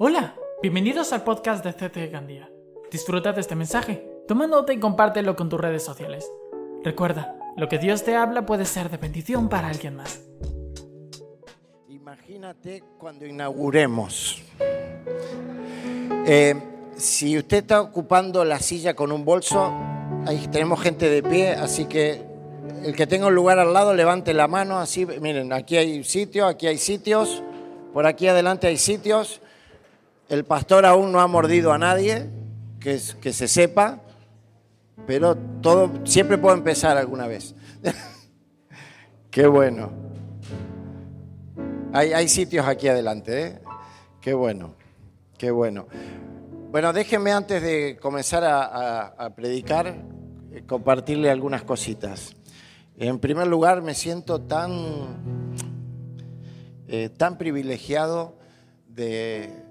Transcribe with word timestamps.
Hola, 0.00 0.36
bienvenidos 0.62 1.12
al 1.12 1.24
podcast 1.24 1.64
de 1.64 1.72
CT 1.72 2.12
Gandía. 2.12 2.48
Disfruta 2.88 3.32
de 3.32 3.40
este 3.40 3.56
mensaje, 3.56 4.08
toma 4.28 4.46
nota 4.46 4.72
y 4.72 4.78
compártelo 4.78 5.34
con 5.34 5.48
tus 5.48 5.60
redes 5.60 5.82
sociales. 5.82 6.24
Recuerda, 6.84 7.36
lo 7.56 7.68
que 7.68 7.78
Dios 7.78 8.04
te 8.04 8.14
habla 8.14 8.46
puede 8.46 8.64
ser 8.64 8.90
de 8.90 8.96
bendición 8.96 9.48
para 9.48 9.66
alguien 9.66 9.96
más. 9.96 10.20
Imagínate 11.88 12.84
cuando 12.96 13.26
inauguremos. 13.26 14.40
Eh, 16.26 16.54
si 16.96 17.36
usted 17.36 17.56
está 17.56 17.80
ocupando 17.80 18.44
la 18.44 18.60
silla 18.60 18.94
con 18.94 19.10
un 19.10 19.24
bolso, 19.24 19.72
ahí 20.28 20.46
tenemos 20.46 20.80
gente 20.80 21.10
de 21.10 21.24
pie, 21.24 21.54
así 21.54 21.86
que 21.86 22.24
el 22.84 22.94
que 22.94 23.08
tenga 23.08 23.26
un 23.26 23.34
lugar 23.34 23.58
al 23.58 23.72
lado 23.72 23.92
levante 23.94 24.32
la 24.32 24.46
mano, 24.46 24.78
así, 24.78 25.06
miren, 25.06 25.52
aquí 25.52 25.76
hay 25.76 26.04
sitio, 26.04 26.46
aquí 26.46 26.68
hay 26.68 26.78
sitios, 26.78 27.42
por 27.92 28.06
aquí 28.06 28.28
adelante 28.28 28.68
hay 28.68 28.76
sitios. 28.78 29.40
El 30.28 30.44
pastor 30.44 30.84
aún 30.84 31.12
no 31.12 31.20
ha 31.20 31.26
mordido 31.26 31.72
a 31.72 31.78
nadie, 31.78 32.28
que, 32.80 32.98
se 32.98 33.48
sepa, 33.48 34.00
pero 35.06 35.36
todo 35.36 35.90
siempre 36.04 36.38
puedo 36.38 36.54
empezar 36.54 36.96
alguna 36.96 37.26
vez. 37.26 37.54
Qué 39.30 39.46
bueno. 39.46 39.90
Hay, 41.92 42.12
hay, 42.12 42.28
sitios 42.28 42.66
aquí 42.66 42.88
adelante, 42.88 43.42
¿eh? 43.42 43.58
Qué 44.20 44.34
bueno, 44.34 44.74
qué 45.38 45.50
bueno. 45.50 45.86
Bueno, 46.70 46.92
déjenme 46.92 47.32
antes 47.32 47.62
de 47.62 47.98
comenzar 48.00 48.44
a 48.44 49.32
predicar, 49.34 49.86
eh, 50.52 50.62
compartirle 50.66 51.30
algunas 51.30 51.62
cositas. 51.62 52.36
En 53.00 53.20
primer 53.20 53.46
lugar, 53.46 53.80
me 53.80 53.94
siento 53.94 54.40
tan, 54.40 54.72
eh, 56.88 57.10
tan 57.10 57.38
privilegiado 57.38 58.36
de, 58.88 59.67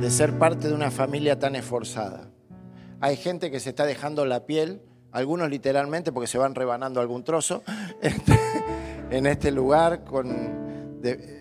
de 0.00 0.10
ser 0.10 0.38
parte 0.38 0.68
de 0.68 0.74
una 0.74 0.90
familia 0.90 1.38
tan 1.38 1.56
esforzada. 1.56 2.30
Hay 3.00 3.16
gente 3.16 3.50
que 3.50 3.60
se 3.60 3.70
está 3.70 3.86
dejando 3.86 4.26
la 4.26 4.46
piel, 4.46 4.82
algunos 5.12 5.48
literalmente 5.50 6.12
porque 6.12 6.26
se 6.26 6.38
van 6.38 6.54
rebanando 6.54 7.00
algún 7.00 7.24
trozo, 7.24 7.62
este, 8.02 8.38
en 9.10 9.26
este 9.26 9.50
lugar, 9.50 10.04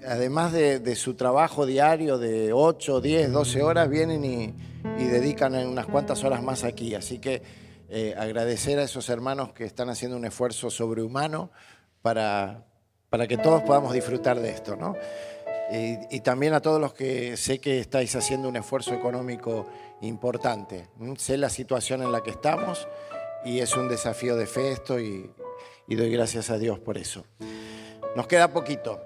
además 0.07 0.51
de, 0.51 0.79
de, 0.79 0.95
su 0.95 1.15
trabajo 1.15 1.65
diario 1.65 2.17
de 2.17 2.53
8, 2.53 3.01
10, 3.01 3.31
12 3.31 3.63
horas, 3.63 3.89
vienen 3.89 4.23
y, 4.25 4.53
y 4.97 5.05
dedican 5.05 5.55
unas 5.55 5.85
cuantas 5.85 6.23
horas 6.23 6.43
más 6.43 6.63
aquí. 6.63 6.95
Así 6.95 7.19
que 7.19 7.41
eh, 7.89 8.15
agradecer 8.17 8.79
a 8.79 8.83
esos 8.83 9.09
hermanos 9.09 9.53
que 9.53 9.65
están 9.65 9.89
haciendo 9.89 10.17
un 10.17 10.25
esfuerzo 10.25 10.69
sobrehumano 10.69 11.51
para, 12.01 12.65
para 13.09 13.27
que 13.27 13.37
todos 13.37 13.61
podamos 13.61 13.93
disfrutar 13.93 14.39
de 14.39 14.49
esto, 14.49 14.75
¿no? 14.75 14.95
Y, 15.71 16.19
también 16.19 16.53
a 16.53 16.61
todos 16.61 16.79
los 16.79 16.93
que 16.93 17.37
sé 17.37 17.59
que 17.59 17.79
estáis 17.79 18.15
haciendo 18.15 18.47
un 18.47 18.55
esfuerzo 18.55 18.93
económico 18.93 19.67
importante. 20.01 20.89
Sé 21.17 21.37
la 21.37 21.49
situación 21.49 22.03
en 22.03 22.11
la 22.11 22.21
que 22.21 22.31
estamos 22.31 22.87
y 23.45 23.59
es 23.59 23.75
un 23.75 23.87
desafío 23.87 24.35
de 24.35 24.45
fe 24.45 24.71
esto 24.71 24.99
y 24.99 25.31
doy 25.87 26.11
gracias 26.11 26.49
a 26.49 26.57
Dios 26.57 26.79
por 26.79 26.97
eso. 26.97 27.25
Nos 28.15 28.27
queda 28.27 28.53
poquito. 28.53 29.01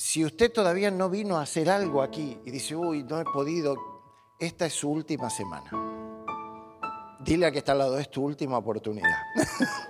Si 0.00 0.24
usted 0.24 0.50
todavía 0.52 0.90
no 0.90 1.10
vino 1.10 1.36
a 1.36 1.42
hacer 1.42 1.68
algo 1.68 2.02
aquí 2.02 2.38
y 2.46 2.50
dice, 2.50 2.74
uy, 2.76 3.02
no 3.02 3.20
he 3.20 3.24
podido, 3.24 3.76
esta 4.38 4.64
es 4.66 4.72
su 4.72 4.90
última 4.90 5.28
semana. 5.28 5.70
Dile 7.20 7.46
a 7.46 7.50
que 7.50 7.58
está 7.58 7.72
al 7.72 7.78
lado, 7.78 7.98
es 7.98 8.10
tu 8.10 8.24
última 8.24 8.56
oportunidad. 8.56 9.18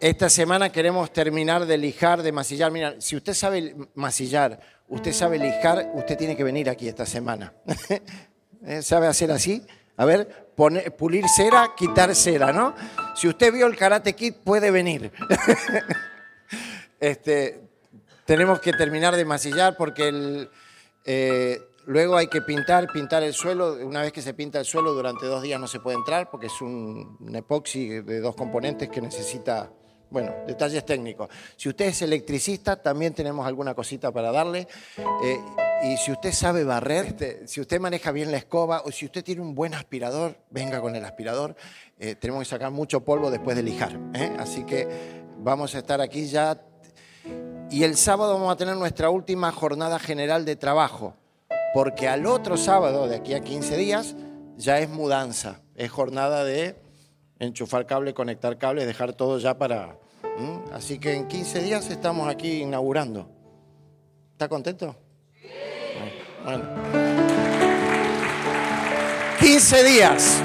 Esta 0.00 0.30
semana 0.30 0.70
queremos 0.70 1.12
terminar 1.12 1.66
de 1.66 1.76
lijar, 1.76 2.22
de 2.22 2.30
masillar. 2.30 2.70
Mira, 2.70 3.00
si 3.00 3.16
usted 3.16 3.34
sabe 3.34 3.74
masillar, 3.94 4.60
usted 4.86 5.12
sabe 5.12 5.38
lijar, 5.38 5.90
usted 5.94 6.16
tiene 6.16 6.36
que 6.36 6.44
venir 6.44 6.70
aquí 6.70 6.86
esta 6.86 7.04
semana. 7.04 7.52
¿Sabe 8.82 9.08
hacer 9.08 9.32
así? 9.32 9.66
A 9.96 10.04
ver, 10.04 10.52
pulir 10.96 11.24
cera, 11.28 11.74
quitar 11.76 12.14
cera, 12.14 12.52
¿no? 12.52 12.76
Si 13.16 13.26
usted 13.26 13.52
vio 13.52 13.66
el 13.66 13.76
Karate 13.76 14.14
Kid, 14.14 14.34
puede 14.44 14.70
venir. 14.70 15.10
este, 17.00 17.60
tenemos 18.24 18.60
que 18.60 18.72
terminar 18.72 19.16
de 19.16 19.24
masillar 19.24 19.76
porque 19.76 20.48
eh, 21.04 21.60
luego 21.86 22.16
hay 22.16 22.28
que 22.28 22.42
pintar, 22.42 22.86
pintar 22.92 23.24
el 23.24 23.34
suelo. 23.34 23.72
Una 23.84 24.02
vez 24.02 24.12
que 24.12 24.22
se 24.22 24.32
pinta 24.32 24.60
el 24.60 24.64
suelo, 24.64 24.92
durante 24.94 25.26
dos 25.26 25.42
días 25.42 25.60
no 25.60 25.66
se 25.66 25.80
puede 25.80 25.96
entrar 25.96 26.30
porque 26.30 26.46
es 26.46 26.60
un, 26.60 27.16
un 27.18 27.34
epoxi 27.34 28.00
de 28.00 28.20
dos 28.20 28.36
componentes 28.36 28.88
que 28.88 29.00
necesita 29.00 29.72
bueno, 30.10 30.32
detalles 30.46 30.84
técnicos. 30.84 31.28
Si 31.56 31.68
usted 31.68 31.86
es 31.86 32.02
electricista, 32.02 32.76
también 32.76 33.12
tenemos 33.12 33.46
alguna 33.46 33.74
cosita 33.74 34.10
para 34.10 34.32
darle. 34.32 34.66
Eh, 35.22 35.38
y 35.84 35.96
si 35.96 36.10
usted 36.10 36.32
sabe 36.32 36.64
barrer, 36.64 37.06
este, 37.06 37.46
si 37.46 37.60
usted 37.60 37.80
maneja 37.80 38.10
bien 38.10 38.30
la 38.30 38.38
escoba 38.38 38.82
o 38.84 38.90
si 38.90 39.04
usted 39.04 39.22
tiene 39.22 39.42
un 39.42 39.54
buen 39.54 39.74
aspirador, 39.74 40.36
venga 40.50 40.80
con 40.80 40.96
el 40.96 41.04
aspirador. 41.04 41.54
Eh, 41.98 42.14
tenemos 42.14 42.42
que 42.42 42.50
sacar 42.50 42.70
mucho 42.70 43.04
polvo 43.04 43.30
después 43.30 43.56
de 43.56 43.62
lijar. 43.62 43.98
¿eh? 44.14 44.34
Así 44.38 44.64
que 44.64 44.88
vamos 45.38 45.74
a 45.74 45.78
estar 45.78 46.00
aquí 46.00 46.26
ya. 46.26 46.60
Y 47.70 47.84
el 47.84 47.96
sábado 47.96 48.34
vamos 48.34 48.52
a 48.52 48.56
tener 48.56 48.76
nuestra 48.76 49.10
última 49.10 49.52
jornada 49.52 49.98
general 49.98 50.44
de 50.44 50.56
trabajo. 50.56 51.14
Porque 51.74 52.08
al 52.08 52.26
otro 52.26 52.56
sábado, 52.56 53.08
de 53.08 53.16
aquí 53.16 53.34
a 53.34 53.40
15 53.40 53.76
días, 53.76 54.16
ya 54.56 54.78
es 54.80 54.88
mudanza. 54.88 55.60
Es 55.76 55.90
jornada 55.90 56.44
de 56.44 56.76
enchufar 57.38 57.86
cable, 57.86 58.14
conectar 58.14 58.58
cable, 58.58 58.86
dejar 58.86 59.12
todo 59.12 59.38
ya 59.38 59.56
para... 59.58 59.96
Así 60.72 60.98
que 60.98 61.14
en 61.14 61.26
15 61.26 61.62
días 61.62 61.90
estamos 61.90 62.28
aquí 62.28 62.62
inaugurando. 62.62 63.28
¿Está 64.32 64.48
contento? 64.48 64.94
Bueno. 66.44 66.64
15 69.40 69.84
días. 69.84 70.42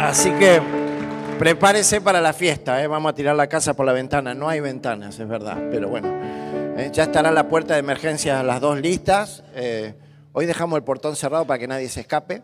Así 0.00 0.30
que 0.32 0.60
prepárese 1.38 2.00
para 2.00 2.20
la 2.20 2.32
fiesta. 2.32 2.82
¿eh? 2.82 2.86
Vamos 2.86 3.10
a 3.10 3.14
tirar 3.14 3.34
la 3.34 3.48
casa 3.48 3.74
por 3.74 3.86
la 3.86 3.92
ventana. 3.92 4.34
No 4.34 4.48
hay 4.48 4.60
ventanas, 4.60 5.18
es 5.18 5.26
verdad, 5.26 5.58
pero 5.70 5.88
bueno. 5.88 6.08
¿eh? 6.76 6.90
Ya 6.92 7.04
estará 7.04 7.32
la 7.32 7.48
puerta 7.48 7.74
de 7.74 7.80
emergencia 7.80 8.42
las 8.42 8.60
dos 8.60 8.80
listas. 8.80 9.42
Eh, 9.54 9.94
hoy 10.32 10.46
dejamos 10.46 10.76
el 10.76 10.84
portón 10.84 11.16
cerrado 11.16 11.46
para 11.46 11.58
que 11.58 11.66
nadie 11.66 11.88
se 11.88 12.02
escape. 12.02 12.42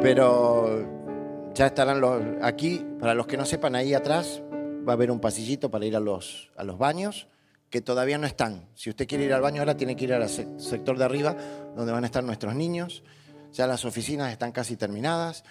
Pero 0.00 1.52
ya 1.54 1.66
estarán 1.66 2.00
los, 2.00 2.22
aquí, 2.42 2.84
para 2.98 3.14
los 3.14 3.26
que 3.26 3.36
no 3.36 3.44
sepan, 3.44 3.74
ahí 3.74 3.94
atrás 3.94 4.42
va 4.86 4.92
a 4.92 4.94
haber 4.94 5.10
un 5.10 5.20
pasillito 5.20 5.70
para 5.70 5.86
ir 5.86 5.96
a 5.96 6.00
los, 6.00 6.50
a 6.56 6.64
los 6.64 6.78
baños 6.78 7.28
que 7.72 7.80
todavía 7.80 8.18
no 8.18 8.26
están. 8.26 8.68
Si 8.74 8.90
usted 8.90 9.08
quiere 9.08 9.24
ir 9.24 9.32
al 9.32 9.40
baño 9.40 9.62
ahora, 9.62 9.76
tiene 9.76 9.96
que 9.96 10.04
ir 10.04 10.12
al 10.12 10.28
sector 10.28 10.98
de 10.98 11.04
arriba, 11.04 11.34
donde 11.74 11.90
van 11.90 12.04
a 12.04 12.06
estar 12.06 12.22
nuestros 12.22 12.54
niños. 12.54 13.02
Ya 13.52 13.66
las 13.66 13.86
oficinas 13.86 14.30
están 14.30 14.52
casi 14.52 14.76
terminadas. 14.76 15.42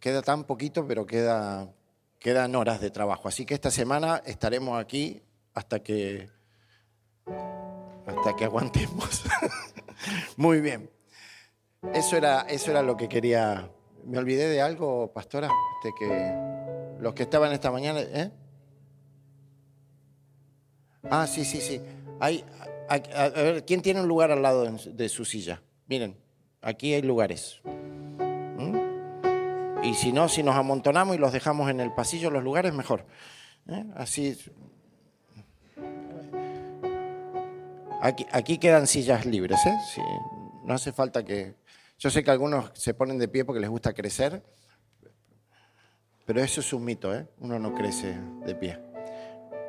Queda 0.00 0.22
tan 0.22 0.44
poquito, 0.44 0.86
pero 0.86 1.06
queda, 1.06 1.68
quedan 2.18 2.54
horas 2.54 2.80
de 2.80 2.90
trabajo. 2.90 3.28
Así 3.28 3.44
que 3.44 3.52
esta 3.52 3.70
semana 3.70 4.22
estaremos 4.24 4.80
aquí 4.80 5.22
hasta 5.52 5.80
que, 5.80 6.30
hasta 8.06 8.36
que 8.36 8.44
aguantemos. 8.46 9.24
Muy 10.38 10.62
bien. 10.62 10.90
Eso 11.92 12.16
era, 12.16 12.42
eso 12.42 12.70
era 12.70 12.82
lo 12.82 12.96
que 12.96 13.08
quería. 13.08 13.70
¿Me 14.04 14.18
olvidé 14.18 14.48
de 14.48 14.60
algo, 14.60 15.12
pastora? 15.12 15.48
De 15.82 15.92
que 15.98 17.00
los 17.00 17.14
que 17.14 17.24
estaban 17.24 17.52
esta 17.52 17.70
mañana. 17.70 18.00
¿eh? 18.00 18.30
Ah, 21.10 21.26
sí, 21.26 21.44
sí, 21.44 21.60
sí. 21.60 21.80
Hay, 22.20 22.44
a, 22.88 23.28
ver, 23.28 23.64
¿quién 23.64 23.82
tiene 23.82 24.00
un 24.00 24.08
lugar 24.08 24.30
al 24.30 24.42
lado 24.42 24.64
de 24.64 25.08
su 25.08 25.24
silla? 25.24 25.62
Miren, 25.86 26.16
aquí 26.62 26.94
hay 26.94 27.02
lugares. 27.02 27.60
¿Mm? 27.64 29.84
Y 29.84 29.94
si 29.94 30.12
no, 30.12 30.28
si 30.28 30.42
nos 30.42 30.56
amontonamos 30.56 31.16
y 31.16 31.18
los 31.18 31.32
dejamos 31.32 31.70
en 31.70 31.80
el 31.80 31.92
pasillo, 31.92 32.30
los 32.30 32.42
lugares, 32.42 32.72
mejor. 32.72 33.06
¿Eh? 33.68 33.84
Así. 33.96 34.38
Aquí, 38.00 38.26
aquí, 38.32 38.58
quedan 38.58 38.86
sillas 38.86 39.24
libres, 39.24 39.60
¿eh? 39.66 39.76
No 40.64 40.74
hace 40.74 40.92
falta 40.92 41.24
que, 41.24 41.54
yo 41.98 42.10
sé 42.10 42.22
que 42.24 42.30
algunos 42.30 42.70
se 42.74 42.94
ponen 42.94 43.18
de 43.18 43.28
pie 43.28 43.44
porque 43.44 43.60
les 43.60 43.70
gusta 43.70 43.92
crecer, 43.92 44.42
pero 46.26 46.42
eso 46.42 46.60
es 46.60 46.72
un 46.72 46.84
mito, 46.84 47.14
¿eh? 47.14 47.28
Uno 47.38 47.58
no 47.58 47.74
crece 47.74 48.18
de 48.44 48.54
pie, 48.54 48.78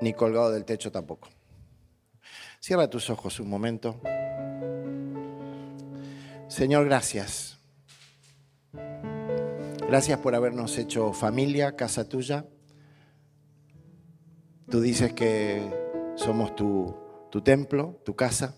ni 0.02 0.14
colgado 0.14 0.52
del 0.52 0.66
techo 0.66 0.92
tampoco. 0.92 1.30
Cierra 2.60 2.90
tus 2.90 3.10
ojos 3.10 3.40
un 3.40 3.50
momento. 3.50 4.00
Señor, 6.48 6.86
gracias. 6.86 7.60
Gracias 9.88 10.20
por 10.20 10.34
habernos 10.34 10.78
hecho 10.78 11.14
familia, 11.14 11.76
casa 11.76 12.10
tuya. 12.10 12.46
Tú 14.70 14.82
dices 14.82 15.14
que 15.14 15.70
somos 16.16 16.56
tu, 16.56 16.96
tu 17.30 17.42
templo, 17.42 18.02
tu 18.04 18.16
casa 18.16 18.56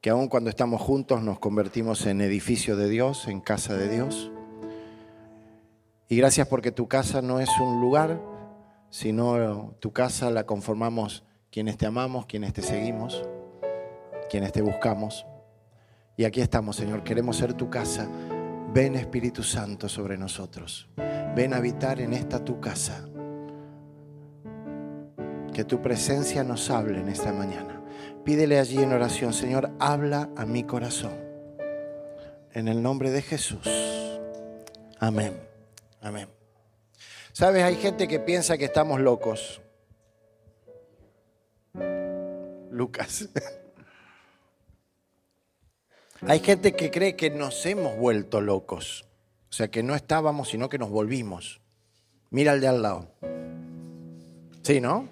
que 0.00 0.10
aun 0.10 0.28
cuando 0.28 0.48
estamos 0.48 0.80
juntos 0.80 1.22
nos 1.22 1.38
convertimos 1.38 2.06
en 2.06 2.22
edificio 2.22 2.76
de 2.76 2.88
Dios, 2.88 3.28
en 3.28 3.40
casa 3.40 3.76
de 3.76 3.88
Dios. 3.88 4.30
Y 6.08 6.16
gracias 6.16 6.48
porque 6.48 6.72
tu 6.72 6.88
casa 6.88 7.20
no 7.20 7.38
es 7.38 7.50
un 7.60 7.80
lugar, 7.80 8.20
sino 8.88 9.74
tu 9.78 9.92
casa 9.92 10.30
la 10.30 10.44
conformamos 10.44 11.24
quienes 11.50 11.76
te 11.76 11.86
amamos, 11.86 12.26
quienes 12.26 12.52
te 12.52 12.62
seguimos, 12.62 13.22
quienes 14.30 14.52
te 14.52 14.62
buscamos. 14.62 15.26
Y 16.16 16.24
aquí 16.24 16.40
estamos, 16.40 16.76
Señor, 16.76 17.04
queremos 17.04 17.36
ser 17.36 17.54
tu 17.54 17.68
casa. 17.68 18.08
Ven 18.72 18.94
Espíritu 18.94 19.42
Santo 19.42 19.88
sobre 19.88 20.16
nosotros. 20.16 20.88
Ven 21.36 21.52
a 21.52 21.58
habitar 21.58 22.00
en 22.00 22.14
esta 22.14 22.42
tu 22.42 22.58
casa. 22.58 23.06
Que 25.52 25.64
tu 25.64 25.82
presencia 25.82 26.42
nos 26.42 26.70
hable 26.70 27.00
en 27.00 27.08
esta 27.08 27.32
mañana. 27.32 27.79
Pídele 28.24 28.58
allí 28.58 28.82
en 28.82 28.92
oración, 28.92 29.32
Señor, 29.32 29.70
habla 29.78 30.28
a 30.36 30.44
mi 30.46 30.64
corazón. 30.64 31.12
En 32.52 32.68
el 32.68 32.82
nombre 32.82 33.10
de 33.10 33.22
Jesús. 33.22 33.66
Amén. 34.98 35.40
Amén. 36.00 36.28
Sabes, 37.32 37.62
hay 37.64 37.76
gente 37.76 38.08
que 38.08 38.20
piensa 38.20 38.58
que 38.58 38.66
estamos 38.66 39.00
locos. 39.00 39.60
Lucas. 42.70 43.28
Hay 46.26 46.40
gente 46.40 46.74
que 46.74 46.90
cree 46.90 47.16
que 47.16 47.30
nos 47.30 47.64
hemos 47.64 47.96
vuelto 47.96 48.42
locos. 48.42 49.06
O 49.48 49.54
sea, 49.54 49.68
que 49.68 49.82
no 49.82 49.94
estábamos, 49.94 50.50
sino 50.50 50.68
que 50.68 50.76
nos 50.76 50.90
volvimos. 50.90 51.62
Mira 52.28 52.52
al 52.52 52.60
de 52.60 52.68
al 52.68 52.82
lado. 52.82 53.08
Sí, 54.62 54.82
¿no? 54.82 55.08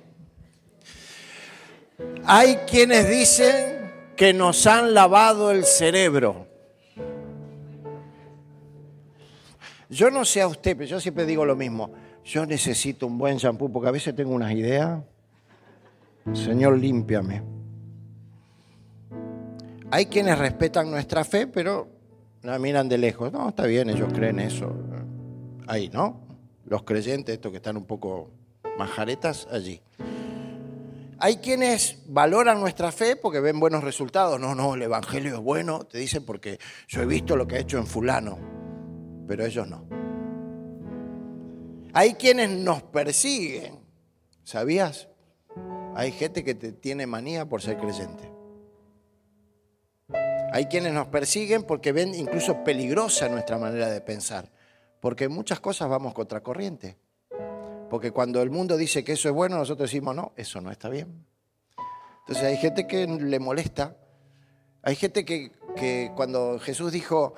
Hay 2.24 2.56
quienes 2.68 3.08
dicen 3.08 3.90
que 4.16 4.32
nos 4.32 4.66
han 4.66 4.94
lavado 4.94 5.50
el 5.50 5.64
cerebro. 5.64 6.46
Yo 9.90 10.10
no 10.10 10.24
sé 10.24 10.42
a 10.42 10.48
usted, 10.48 10.76
pero 10.76 10.88
yo 10.88 11.00
siempre 11.00 11.24
digo 11.24 11.44
lo 11.44 11.56
mismo. 11.56 11.90
Yo 12.24 12.44
necesito 12.44 13.06
un 13.06 13.16
buen 13.16 13.38
shampoo 13.38 13.72
porque 13.72 13.88
a 13.88 13.92
veces 13.92 14.14
tengo 14.14 14.32
unas 14.32 14.52
ideas. 14.52 15.00
Señor, 16.34 16.78
límpiame. 16.78 17.42
Hay 19.90 20.06
quienes 20.06 20.38
respetan 20.38 20.90
nuestra 20.90 21.24
fe, 21.24 21.46
pero 21.46 21.88
la 22.42 22.58
miran 22.58 22.88
de 22.88 22.98
lejos. 22.98 23.32
No, 23.32 23.48
está 23.48 23.64
bien, 23.64 23.88
ellos 23.88 24.12
creen 24.12 24.38
eso. 24.40 24.74
Ahí, 25.66 25.88
¿no? 25.88 26.20
Los 26.66 26.82
creyentes, 26.82 27.34
estos 27.34 27.50
que 27.50 27.56
están 27.56 27.78
un 27.78 27.86
poco 27.86 28.30
majaretas, 28.76 29.48
allí. 29.50 29.80
Hay 31.20 31.38
quienes 31.38 31.98
valoran 32.06 32.60
nuestra 32.60 32.92
fe 32.92 33.16
porque 33.16 33.40
ven 33.40 33.58
buenos 33.58 33.82
resultados. 33.82 34.38
No, 34.38 34.54
no, 34.54 34.74
el 34.74 34.82
Evangelio 34.82 35.34
es 35.34 35.40
bueno, 35.40 35.84
te 35.84 35.98
dicen 35.98 36.24
porque 36.24 36.60
yo 36.86 37.02
he 37.02 37.06
visto 37.06 37.36
lo 37.36 37.46
que 37.46 37.56
ha 37.56 37.58
hecho 37.58 37.78
en 37.78 37.86
fulano, 37.88 38.38
pero 39.26 39.44
ellos 39.44 39.66
no. 39.66 39.88
Hay 41.92 42.14
quienes 42.14 42.50
nos 42.50 42.84
persiguen, 42.84 43.80
¿sabías? 44.44 45.08
Hay 45.96 46.12
gente 46.12 46.44
que 46.44 46.54
te 46.54 46.70
tiene 46.70 47.06
manía 47.06 47.48
por 47.48 47.62
ser 47.62 47.78
creyente. 47.78 48.30
Hay 50.52 50.66
quienes 50.66 50.92
nos 50.92 51.08
persiguen 51.08 51.64
porque 51.64 51.90
ven 51.90 52.14
incluso 52.14 52.62
peligrosa 52.62 53.28
nuestra 53.28 53.58
manera 53.58 53.88
de 53.88 54.00
pensar, 54.00 54.52
porque 55.00 55.24
en 55.24 55.32
muchas 55.32 55.58
cosas 55.58 55.88
vamos 55.88 56.14
contracorriente. 56.14 56.96
Porque 57.88 58.10
cuando 58.10 58.42
el 58.42 58.50
mundo 58.50 58.76
dice 58.76 59.02
que 59.02 59.12
eso 59.12 59.28
es 59.28 59.34
bueno, 59.34 59.56
nosotros 59.56 59.90
decimos, 59.90 60.14
no, 60.14 60.32
eso 60.36 60.60
no 60.60 60.70
está 60.70 60.88
bien. 60.88 61.24
Entonces 62.20 62.44
hay 62.44 62.56
gente 62.58 62.86
que 62.86 63.06
le 63.06 63.38
molesta. 63.38 63.96
Hay 64.82 64.96
gente 64.96 65.24
que, 65.24 66.12
cuando 66.14 66.58
Jesús 66.58 66.92
dijo, 66.92 67.34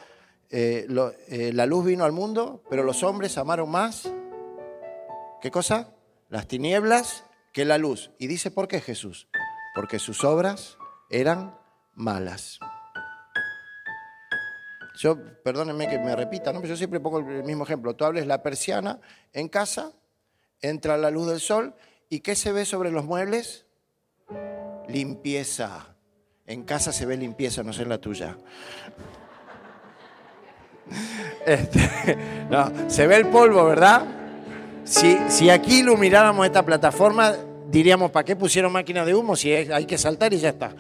eh, 0.51 0.87
eh, 1.29 1.53
la 1.55 1.67
luz 1.67 1.85
vino 1.85 2.05
al 2.05 2.13
mundo, 2.13 2.63
pero 2.69 2.83
los 2.83 3.03
hombres 3.03 3.39
amaron 3.39 3.71
más, 3.71 4.11
¿qué 5.41 5.51
cosa? 5.51 5.95
Las 6.29 6.49
tinieblas 6.49 7.25
que 7.53 7.65
la 7.65 7.79
luz. 7.79 8.11
Y 8.19 8.27
dice, 8.27 8.51
¿por 8.51 8.69
qué 8.69 8.81
Jesús? 8.81 9.29
Porque 9.75 9.99
sus 9.99 10.25
obras 10.25 10.77
eran 11.09 11.57
malas. 11.95 12.59
Yo, 14.97 15.17
perdónenme 15.43 15.89
que 15.89 15.99
me 15.99 16.15
repita, 16.15 16.53
¿no? 16.53 16.61
pero 16.61 16.75
yo 16.75 16.77
siempre 16.77 17.01
pongo 17.01 17.21
el 17.21 17.45
mismo 17.45 17.65
ejemplo. 17.65 17.95
Tú 17.95 18.05
hables 18.05 18.27
la 18.27 18.43
persiana 18.43 19.01
en 19.33 19.49
casa, 19.49 19.93
entra 20.61 20.97
la 20.97 21.11
luz 21.11 21.29
del 21.29 21.41
sol, 21.41 21.75
¿y 22.09 22.21
qué 22.21 22.35
se 22.35 22.53
ve 22.53 22.65
sobre 22.65 22.91
los 22.91 23.05
muebles? 23.05 23.67
Limpieza. 24.89 25.95
En 26.47 26.65
casa 26.65 26.93
se 26.93 27.07
ve 27.07 27.17
limpieza, 27.17 27.63
no 27.63 27.73
sé 27.73 27.85
la 27.87 27.99
tuya. 27.99 28.37
Este, 31.47 32.19
no, 32.51 32.91
se 32.91 33.07
ve 33.07 33.17
el 33.17 33.29
polvo, 33.29 33.65
¿verdad? 33.65 34.05
Si, 34.85 35.17
si 35.29 35.49
aquí 35.49 35.79
ilumináramos 35.81 36.45
esta 36.45 36.65
plataforma, 36.65 37.33
diríamos, 37.71 38.11
¿para 38.11 38.25
qué 38.25 38.35
pusieron 38.35 38.73
máquina 38.73 39.05
de 39.05 39.15
humo? 39.15 39.37
Si 39.37 39.53
hay 39.53 39.87
que 39.87 39.97
saltar 39.97 40.35
y 40.35 40.39
ya 40.39 40.51
está. 40.51 40.75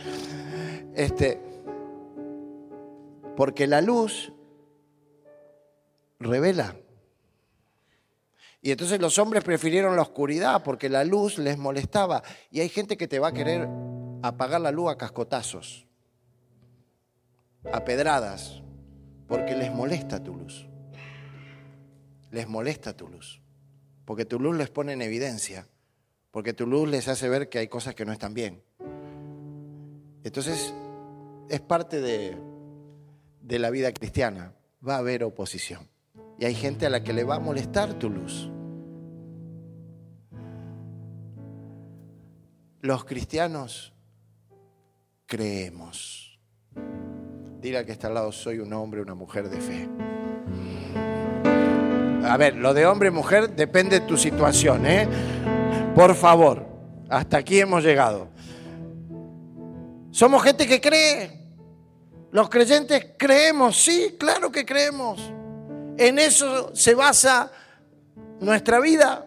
Este, 0.95 1.41
porque 3.37 3.67
la 3.67 3.81
luz 3.81 4.33
revela. 6.19 6.75
Y 8.63 8.71
entonces 8.71 9.01
los 9.01 9.19
hombres 9.19 9.43
prefirieron 9.43 9.97
la 9.97 10.03
oscuridad 10.03 10.63
porque 10.63 10.89
la 10.89 11.05
luz 11.05 11.39
les 11.39 11.57
molestaba. 11.57 12.23
Y 12.51 12.61
hay 12.61 12.69
gente 12.69 12.97
que 12.97 13.09
te 13.09 13.19
va 13.19 13.29
a 13.29 13.33
querer 13.33 13.69
apagar 14.23 14.61
la 14.61 14.71
luz 14.71 14.91
a 14.91 14.99
cascotazos, 14.99 15.87
a 17.73 17.85
pedradas, 17.85 18.63
porque 19.27 19.57
les 19.57 19.73
molesta 19.73 20.23
tu 20.23 20.35
luz. 20.35 20.67
Les 22.31 22.47
molesta 22.49 22.95
tu 22.95 23.09
luz. 23.09 23.41
Porque 24.05 24.25
tu 24.25 24.39
luz 24.39 24.57
les 24.57 24.69
pone 24.69 24.93
en 24.93 25.03
evidencia. 25.03 25.67
Porque 26.31 26.53
tu 26.53 26.67
luz 26.67 26.89
les 26.89 27.09
hace 27.09 27.29
ver 27.29 27.49
que 27.49 27.59
hay 27.59 27.69
cosas 27.69 27.95
que 27.95 28.05
no 28.05 28.13
están 28.13 28.35
bien. 28.35 28.63
Entonces, 30.23 30.75
es 31.49 31.61
parte 31.61 32.01
de, 32.01 32.37
de 33.41 33.59
la 33.59 33.71
vida 33.71 33.91
cristiana, 33.93 34.55
va 34.87 34.97
a 34.97 34.99
haber 34.99 35.25
oposición. 35.25 35.89
Y 36.41 36.47
hay 36.47 36.55
gente 36.55 36.87
a 36.87 36.91
la 36.91 37.05
que 37.05 37.13
le 37.13 37.23
va 37.23 37.35
a 37.37 37.39
molestar 37.39 37.93
tu 37.95 38.09
luz. 38.09 38.51
Los 42.81 43.05
cristianos 43.05 43.93
creemos. 45.27 46.41
Diga 47.61 47.85
que 47.85 47.93
está 47.93 48.07
al 48.07 48.15
lado, 48.15 48.33
soy 48.33 48.59
un 48.59 48.73
hombre, 48.73 49.03
una 49.03 49.15
mujer 49.15 49.51
de 49.51 49.61
fe. 49.61 49.89
A 52.25 52.37
ver, 52.39 52.57
lo 52.57 52.73
de 52.73 52.87
hombre 52.87 53.09
y 53.09 53.13
mujer 53.13 53.55
depende 53.55 54.01
de 54.01 54.07
tu 54.07 54.17
situación, 54.17 54.87
¿eh? 54.87 55.07
Por 55.95 56.15
favor, 56.15 56.67
hasta 57.11 57.37
aquí 57.37 57.61
hemos 57.61 57.85
llegado. 57.85 58.29
Somos 60.11 60.43
gente 60.43 60.67
que 60.67 60.81
cree. 60.81 61.39
Los 62.33 62.49
creyentes 62.49 63.09
creemos, 63.19 63.77
sí, 63.77 64.17
claro 64.19 64.51
que 64.51 64.65
creemos. 64.65 65.35
En 66.01 66.19
eso 66.19 66.75
se 66.75 66.95
basa 66.95 67.53
nuestra 68.41 68.81
vida. 68.81 69.27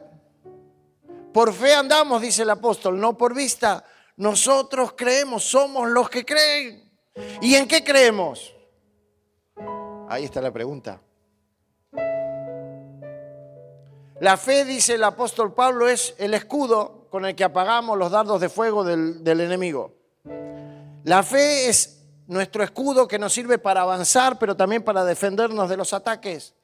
Por 1.32 1.54
fe 1.54 1.76
andamos, 1.76 2.20
dice 2.20 2.42
el 2.42 2.50
apóstol, 2.50 3.00
no 3.00 3.16
por 3.16 3.36
vista. 3.36 3.86
Nosotros 4.18 4.94
creemos, 4.98 5.44
somos 5.44 5.88
los 5.88 6.10
que 6.10 6.26
creen. 6.26 6.92
¿Y 7.42 7.54
en 7.54 7.68
qué 7.68 7.84
creemos? 7.84 8.56
Ahí 10.10 10.24
está 10.24 10.42
la 10.42 10.52
pregunta. 10.52 11.00
La 14.20 14.36
fe, 14.38 14.66
dice 14.66 14.96
el 14.96 15.04
apóstol 15.04 15.54
Pablo, 15.54 15.88
es 15.88 16.16
el 16.18 16.34
escudo 16.34 17.08
con 17.12 17.24
el 17.26 17.36
que 17.36 17.44
apagamos 17.44 18.00
los 18.00 18.10
dardos 18.10 18.42
de 18.42 18.50
fuego 18.50 18.84
del, 18.84 19.24
del 19.24 19.42
enemigo. 19.42 19.94
La 21.04 21.22
fe 21.22 21.70
es 21.70 22.04
nuestro 22.26 22.64
escudo 22.64 23.08
que 23.08 23.20
nos 23.20 23.32
sirve 23.32 23.60
para 23.60 23.82
avanzar, 23.82 24.40
pero 24.40 24.58
también 24.58 24.82
para 24.82 25.06
defendernos 25.06 25.70
de 25.70 25.78
los 25.78 25.94
ataques. 25.94 26.56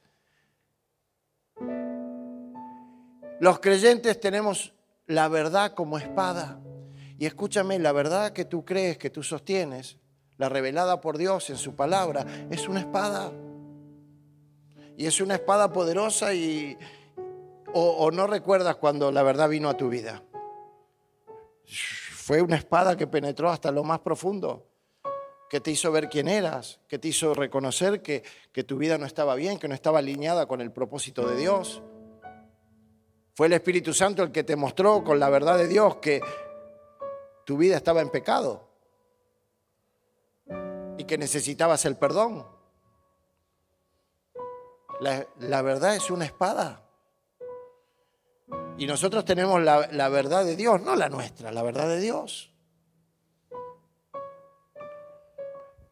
Los 3.40 3.58
creyentes 3.58 4.20
tenemos 4.20 4.74
la 5.06 5.26
verdad 5.28 5.72
como 5.72 5.96
espada. 5.96 6.60
Y 7.18 7.24
escúchame, 7.24 7.78
la 7.78 7.90
verdad 7.90 8.32
que 8.32 8.44
tú 8.44 8.66
crees, 8.66 8.98
que 8.98 9.08
tú 9.08 9.22
sostienes, 9.22 9.96
la 10.36 10.50
revelada 10.50 11.00
por 11.00 11.16
Dios 11.16 11.48
en 11.48 11.56
su 11.56 11.74
palabra, 11.74 12.26
es 12.50 12.68
una 12.68 12.80
espada. 12.80 13.32
Y 14.96 15.06
es 15.06 15.20
una 15.20 15.34
espada 15.34 15.72
poderosa 15.72 16.34
y... 16.34 16.78
O, 17.72 18.10
no 18.10 18.26
recuerdas 18.26 18.76
cuando 18.76 19.12
la 19.12 19.22
verdad 19.22 19.48
vino 19.48 19.68
a 19.70 19.76
tu 19.76 19.88
vida. 19.88 20.22
Fue 21.64 22.42
una 22.42 22.56
espada 22.56 22.96
que 22.96 23.06
penetró 23.06 23.48
hasta 23.48 23.70
lo 23.70 23.84
más 23.84 24.00
profundo 24.00 24.66
que 25.48 25.60
te 25.60 25.70
hizo 25.70 25.90
ver 25.90 26.08
quién 26.08 26.28
eras, 26.28 26.80
que 26.88 26.98
te 26.98 27.08
hizo 27.08 27.32
reconocer 27.34 28.02
que, 28.02 28.22
que 28.52 28.64
tu 28.64 28.76
vida 28.76 28.98
no 28.98 29.06
estaba 29.06 29.34
bien, 29.34 29.58
que 29.58 29.66
no 29.66 29.74
estaba 29.74 30.00
alineada 30.00 30.46
con 30.46 30.60
el 30.60 30.72
propósito 30.72 31.26
de 31.26 31.36
Dios. 31.36 31.82
Fue 33.40 33.46
el 33.46 33.54
Espíritu 33.54 33.94
Santo 33.94 34.22
el 34.22 34.32
que 34.32 34.44
te 34.44 34.54
mostró 34.54 35.02
con 35.02 35.18
la 35.18 35.30
verdad 35.30 35.56
de 35.56 35.66
Dios 35.66 35.96
que 35.96 36.20
tu 37.46 37.56
vida 37.56 37.74
estaba 37.74 38.02
en 38.02 38.10
pecado 38.10 38.68
y 40.98 41.04
que 41.04 41.16
necesitabas 41.16 41.86
el 41.86 41.96
perdón. 41.96 42.46
La, 45.00 45.62
verdad 45.62 45.96
es 45.96 46.10
una 46.10 46.26
espada. 46.26 46.86
Y 48.76 48.86
nosotros 48.86 49.24
tenemos 49.24 49.62
la, 49.62 49.88
la 49.90 50.10
verdad 50.10 50.44
de 50.44 50.54
Dios, 50.54 50.82
no 50.82 50.94
la 50.94 51.08
nuestra, 51.08 51.50
la 51.50 51.62
verdad 51.62 51.88
de 51.88 51.98
Dios. 51.98 52.52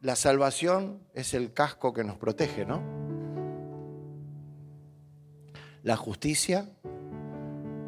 La 0.03 0.17
salvación 0.17 1.03
es 1.15 1.33
el 1.33 1.55
casco 1.55 1.95
que 1.95 2.05
nos 2.05 2.19
protege, 2.19 2.67
¿no? 2.67 2.83
La 5.83 5.97
justicia, 5.97 6.69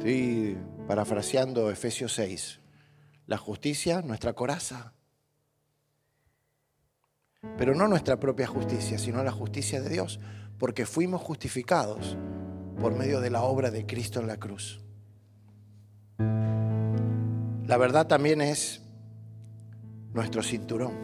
estoy 0.00 0.56
parafraseando 0.88 1.70
Efesios 1.70 2.14
6, 2.14 2.60
la 3.26 3.36
justicia, 3.36 4.00
nuestra 4.00 4.32
coraza. 4.32 4.94
Pero 7.58 7.74
no 7.74 7.86
nuestra 7.86 8.18
propia 8.18 8.46
justicia, 8.46 8.96
sino 8.96 9.22
la 9.22 9.30
justicia 9.30 9.82
de 9.82 9.90
Dios, 9.90 10.18
porque 10.58 10.86
fuimos 10.86 11.20
justificados 11.20 12.16
por 12.80 12.96
medio 12.96 13.20
de 13.20 13.28
la 13.28 13.42
obra 13.42 13.70
de 13.70 13.84
Cristo 13.84 14.20
en 14.20 14.26
la 14.26 14.38
cruz. 14.38 14.80
La 16.18 17.76
verdad 17.76 18.06
también 18.06 18.40
es 18.40 18.80
nuestro 20.14 20.42
cinturón 20.42 20.94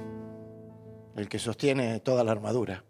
el 1.17 1.29
que 1.29 1.39
sostiene 1.39 2.01
toda 2.01 2.25
la 2.25 2.33
armadura, 2.33 2.85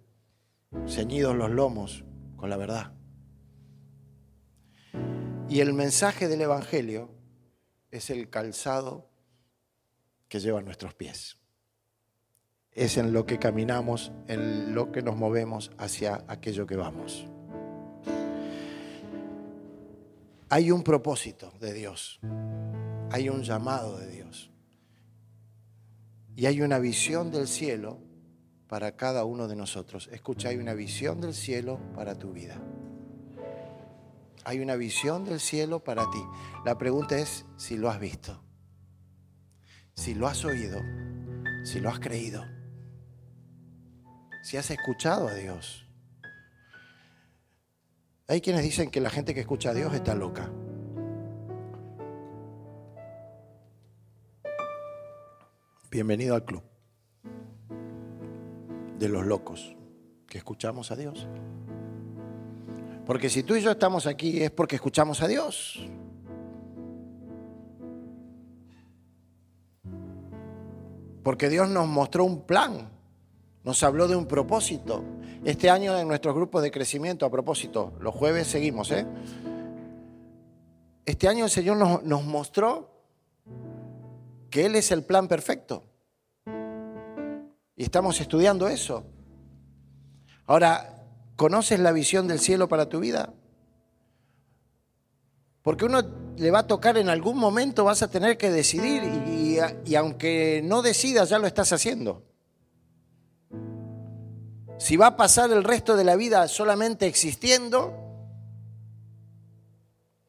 ceñidos 0.87 1.35
los 1.35 1.51
lomos 1.51 2.05
con 2.37 2.49
la 2.49 2.57
verdad. 2.57 2.96
Y 5.49 5.61
el 5.61 5.73
mensaje 5.73 6.27
del 6.27 6.41
Evangelio 6.41 7.09
es 7.93 8.11
el 8.11 8.29
calzado 8.31 9.09
que 10.29 10.41
lleva 10.41 10.61
nuestros 10.61 10.95
pies. 10.95 11.39
Es 12.73 12.97
en 12.99 13.13
lo 13.13 13.27
que 13.27 13.39
caminamos, 13.39 14.13
en 14.27 14.75
lo 14.75 14.91
que 14.91 15.03
nos 15.03 15.17
movemos 15.17 15.71
hacia 15.79 16.25
aquello 16.27 16.67
que 16.67 16.77
vamos. 16.77 17.27
Hay 20.49 20.71
un 20.71 20.83
propósito 20.83 21.53
de 21.61 21.73
Dios, 21.73 22.21
hay 23.11 23.29
un 23.29 23.43
llamado 23.43 23.99
de 23.99 24.09
Dios 24.09 24.51
y 26.37 26.47
hay 26.47 26.61
una 26.61 26.79
visión 26.79 27.31
del 27.31 27.49
cielo 27.49 27.99
para 28.69 28.97
cada 28.97 29.25
uno 29.25 29.49
de 29.49 29.57
nosotros. 29.57 30.09
Escucha, 30.13 30.51
hay 30.51 30.57
una 30.57 30.75
visión 30.75 31.21
del 31.21 31.35
cielo 31.35 31.81
para 31.95 32.15
tu 32.17 32.33
vida. 32.33 32.61
Hay 34.49 34.61
una 34.61 34.77
visión 34.77 35.25
del 35.25 35.41
cielo 35.41 35.83
para 35.83 36.09
ti. 36.09 36.25
La 36.65 36.79
pregunta 36.79 37.19
es 37.19 37.45
si 37.57 37.77
lo 37.77 37.91
has 37.91 37.99
visto, 37.99 38.41
si 39.97 40.15
lo 40.15 40.29
has 40.29 40.45
oído, 40.45 40.79
si 41.65 41.81
lo 41.81 41.91
has 41.91 41.99
creído, 41.99 42.45
si 44.45 44.57
has 44.57 44.71
escuchado 44.71 45.27
a 45.27 45.35
Dios. 45.35 45.89
Hay 48.29 48.41
quienes 48.41 48.63
dicen 48.63 48.89
que 48.89 49.01
la 49.01 49.11
gente 49.11 49.35
que 49.35 49.41
escucha 49.41 49.71
a 49.71 49.75
Dios 49.75 49.93
está 49.93 50.15
loca. 50.15 50.49
Bienvenido 55.91 56.37
al 56.37 56.45
club 56.45 56.63
de 58.97 59.09
los 59.09 59.27
locos 59.27 59.75
que 60.29 60.39
escuchamos 60.39 60.93
a 60.93 60.97
Dios. 60.97 61.27
Porque 63.07 63.31
si 63.31 63.45
tú 63.45 63.55
y 63.55 63.63
yo 63.63 63.71
estamos 63.71 64.07
aquí 64.07 64.43
es 64.43 64.51
porque 64.51 64.75
escuchamos 64.75 65.23
a 65.23 65.29
Dios. 65.29 65.81
Porque 71.23 71.49
Dios 71.49 71.69
nos 71.69 71.87
mostró 71.87 72.25
un 72.25 72.43
plan, 72.43 72.91
nos 73.63 73.83
habló 73.85 74.09
de 74.09 74.17
un 74.17 74.27
propósito. 74.27 75.05
Este 75.45 75.71
año 75.71 75.97
en 75.97 76.09
nuestros 76.09 76.35
grupos 76.35 76.63
de 76.63 76.73
crecimiento, 76.73 77.25
a 77.25 77.31
propósito, 77.31 77.93
los 78.01 78.13
jueves 78.13 78.49
seguimos, 78.49 78.91
¿eh? 78.91 79.07
Este 81.05 81.29
año 81.29 81.45
el 81.45 81.51
Señor 81.51 81.77
nos, 81.77 82.03
nos 82.03 82.25
mostró 82.25 82.91
que 84.51 84.67
Él 84.67 84.75
es 84.75 84.91
el 84.91 85.05
plan 85.05 85.29
perfecto. 85.29 85.85
Y 87.77 87.85
estamos 87.85 88.21
estudiando 88.21 88.67
eso. 88.67 89.05
Ahora, 90.47 90.96
¿conoces 91.37 91.79
la 91.79 91.93
visión 91.93 92.27
del 92.27 92.41
cielo 92.41 92.69
para 92.69 92.89
tu 92.89 93.01
vida? 93.01 93.33
Porque 95.63 95.85
uno 95.85 96.01
le 96.37 96.51
va 96.51 96.61
a 96.61 96.67
tocar 96.67 96.97
en 96.97 97.09
algún 97.09 97.39
momento, 97.39 97.85
vas 97.85 98.03
a 98.03 98.09
tener 98.09 98.39
que 98.39 98.51
decidir 98.51 99.03
y, 99.03 99.59
y, 99.85 99.95
aunque 99.97 100.63
no 100.65 100.83
decidas, 100.83 101.29
ya 101.29 101.39
lo 101.39 101.47
estás 101.47 101.73
haciendo. 101.73 102.23
Si 104.79 104.97
va 104.97 105.09
a 105.09 105.17
pasar 105.17 105.51
el 105.51 105.65
resto 105.65 105.97
de 105.97 106.05
la 106.05 106.17
vida 106.17 106.47
solamente 106.49 107.07
existiendo 107.07 107.95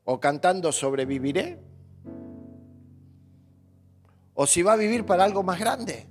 o 0.06 0.20
cantando 0.20 0.72
sobreviviré, 0.72 1.60
o 4.34 4.48
si 4.48 4.62
va 4.62 4.74
a 4.74 4.78
vivir 4.78 5.06
para 5.06 5.24
algo 5.24 5.44
más 5.44 5.60
grande. 5.60 6.08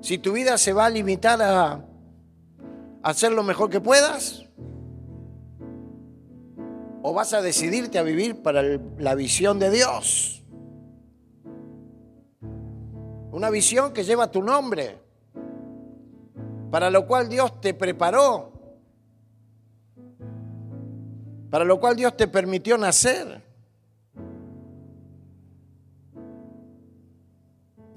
Si 0.00 0.18
tu 0.18 0.32
vida 0.32 0.58
se 0.58 0.72
va 0.72 0.86
a 0.86 0.90
limitar 0.90 1.40
a 1.42 1.84
hacer 3.06 3.30
lo 3.30 3.44
mejor 3.44 3.70
que 3.70 3.80
puedas, 3.80 4.44
o 7.02 7.14
vas 7.14 7.32
a 7.34 7.40
decidirte 7.40 8.00
a 8.00 8.02
vivir 8.02 8.42
para 8.42 8.62
la 8.98 9.14
visión 9.14 9.60
de 9.60 9.70
Dios. 9.70 10.44
Una 13.30 13.48
visión 13.50 13.92
que 13.92 14.02
lleva 14.02 14.30
tu 14.32 14.42
nombre, 14.42 14.98
para 16.72 16.90
lo 16.90 17.06
cual 17.06 17.28
Dios 17.28 17.60
te 17.60 17.74
preparó, 17.74 18.52
para 21.48 21.64
lo 21.64 21.78
cual 21.78 21.94
Dios 21.94 22.16
te 22.16 22.26
permitió 22.26 22.76
nacer. 22.76 23.46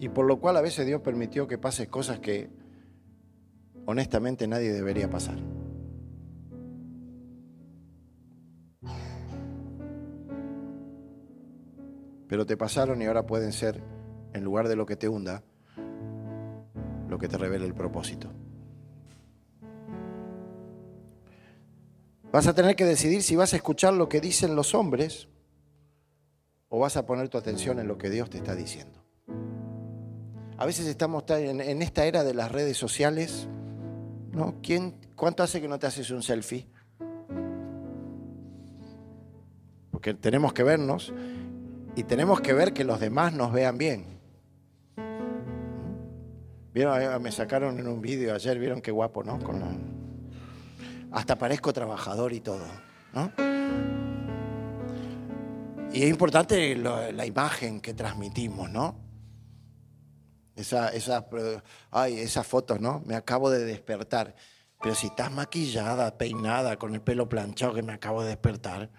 y 0.02 0.08
por 0.08 0.26
lo 0.26 0.40
cual 0.40 0.56
a 0.56 0.62
veces 0.62 0.86
Dios 0.86 1.02
permitió 1.02 1.46
que 1.46 1.58
pases 1.58 1.90
cosas 1.90 2.20
que 2.20 2.50
honestamente 3.90 4.48
nadie 4.48 4.72
debería 4.72 5.10
pasar. 5.10 5.40
Pero 12.28 12.46
te 12.46 12.56
pasaron 12.56 13.02
y 13.02 13.08
ahora 13.08 13.26
pueden 13.26 13.52
ser, 13.52 13.82
en 14.34 14.44
lugar 14.44 14.68
de 14.68 14.76
lo 14.76 14.86
que 14.86 14.96
te 14.96 15.10
hunda, 15.10 15.42
lo 17.08 17.18
que 17.18 17.28
te 17.28 17.40
revela 17.40 17.66
el 17.66 17.74
propósito. 17.74 18.30
Vas 22.32 22.46
a 22.46 22.54
tener 22.54 22.76
que 22.76 22.86
decidir 22.86 23.24
si 23.24 23.36
vas 23.36 23.54
a 23.54 23.56
escuchar 23.56 23.96
lo 23.96 24.08
que 24.08 24.22
dicen 24.22 24.56
los 24.56 24.76
hombres 24.76 25.30
o 26.68 26.78
vas 26.78 26.96
a 26.96 27.08
poner 27.08 27.28
tu 27.30 27.40
atención 27.40 27.80
en 27.80 27.88
lo 27.88 27.98
que 27.98 28.12
Dios 28.12 28.30
te 28.30 28.38
está 28.38 28.54
diciendo. 28.54 29.04
A 30.60 30.68
veces 30.68 30.86
estamos 30.86 31.24
en, 31.30 31.82
esta 31.82 32.06
era 32.06 32.24
de 32.24 32.36
las 32.36 32.52
redes 32.52 32.78
sociales, 32.78 33.48
¿no? 34.32 34.56
¿Quién, 34.62 34.96
¿Cuánto 35.16 35.44
hace 35.44 35.62
que 35.62 35.68
no 35.68 35.80
te 35.80 35.88
haces 35.88 36.12
un 36.12 36.24
selfie? 36.24 36.68
Porque 39.92 40.14
tenemos 40.14 40.54
que 40.54 40.64
vernos 40.64 41.14
y 41.96 42.04
tenemos 42.04 42.42
que 42.42 42.54
ver 42.54 42.74
que 42.74 42.84
los 42.84 43.00
demás 43.00 43.34
nos 43.34 43.52
vean 43.52 43.78
bien. 43.78 44.20
¿Vieron? 46.74 47.22
Me 47.22 47.32
sacaron 47.32 47.80
en 47.80 47.88
un 47.88 48.02
vídeo 48.02 48.34
ayer, 48.34 48.60
vieron 48.60 48.82
qué 48.82 48.92
guapo, 48.92 49.24
¿no? 49.24 49.40
Hasta 51.12 51.36
parezco 51.38 51.74
trabajador 51.74 52.32
y 52.34 52.40
todo, 52.40 52.66
¿no? 53.14 53.32
Y 55.92 56.04
es 56.04 56.10
importante 56.10 56.76
la 56.76 57.26
imagen 57.26 57.82
que 57.82 57.94
transmitimos, 57.96 58.70
¿no? 58.70 59.09
Esa, 60.60 60.90
esa, 60.90 61.26
ay, 61.90 62.20
esas 62.20 62.46
fotos, 62.46 62.82
¿no? 62.82 63.02
Me 63.06 63.16
acabo 63.16 63.50
de 63.50 63.64
despertar. 63.64 64.36
Pero 64.82 64.94
si 64.94 65.08
estás 65.08 65.32
maquillada, 65.32 66.18
peinada, 66.18 66.78
con 66.78 66.94
el 66.94 67.02
pelo 67.02 67.30
planchado 67.30 67.74
que 67.74 67.82
me 67.82 67.94
acabo 67.94 68.24
de 68.24 68.30
despertar, 68.30 68.90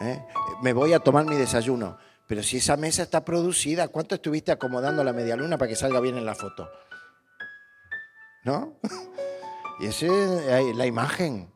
¿eh? 0.00 0.24
me 0.62 0.72
voy 0.72 0.92
a 0.92 1.00
tomar 1.00 1.24
mi 1.24 1.34
desayuno. 1.34 1.98
Pero 2.28 2.44
si 2.44 2.58
esa 2.58 2.76
mesa 2.76 3.02
está 3.02 3.24
producida, 3.24 3.88
¿cuánto 3.88 4.14
estuviste 4.14 4.52
acomodando 4.52 5.02
la 5.02 5.12
media 5.12 5.34
luna 5.34 5.58
para 5.58 5.68
que 5.68 5.74
salga 5.74 5.98
bien 5.98 6.16
en 6.16 6.24
la 6.24 6.34
foto? 6.34 6.70
¿No? 8.44 8.78
Y 9.80 9.86
esa 9.86 10.04
es 10.04 10.76
la 10.76 10.84
imagen 10.84 11.50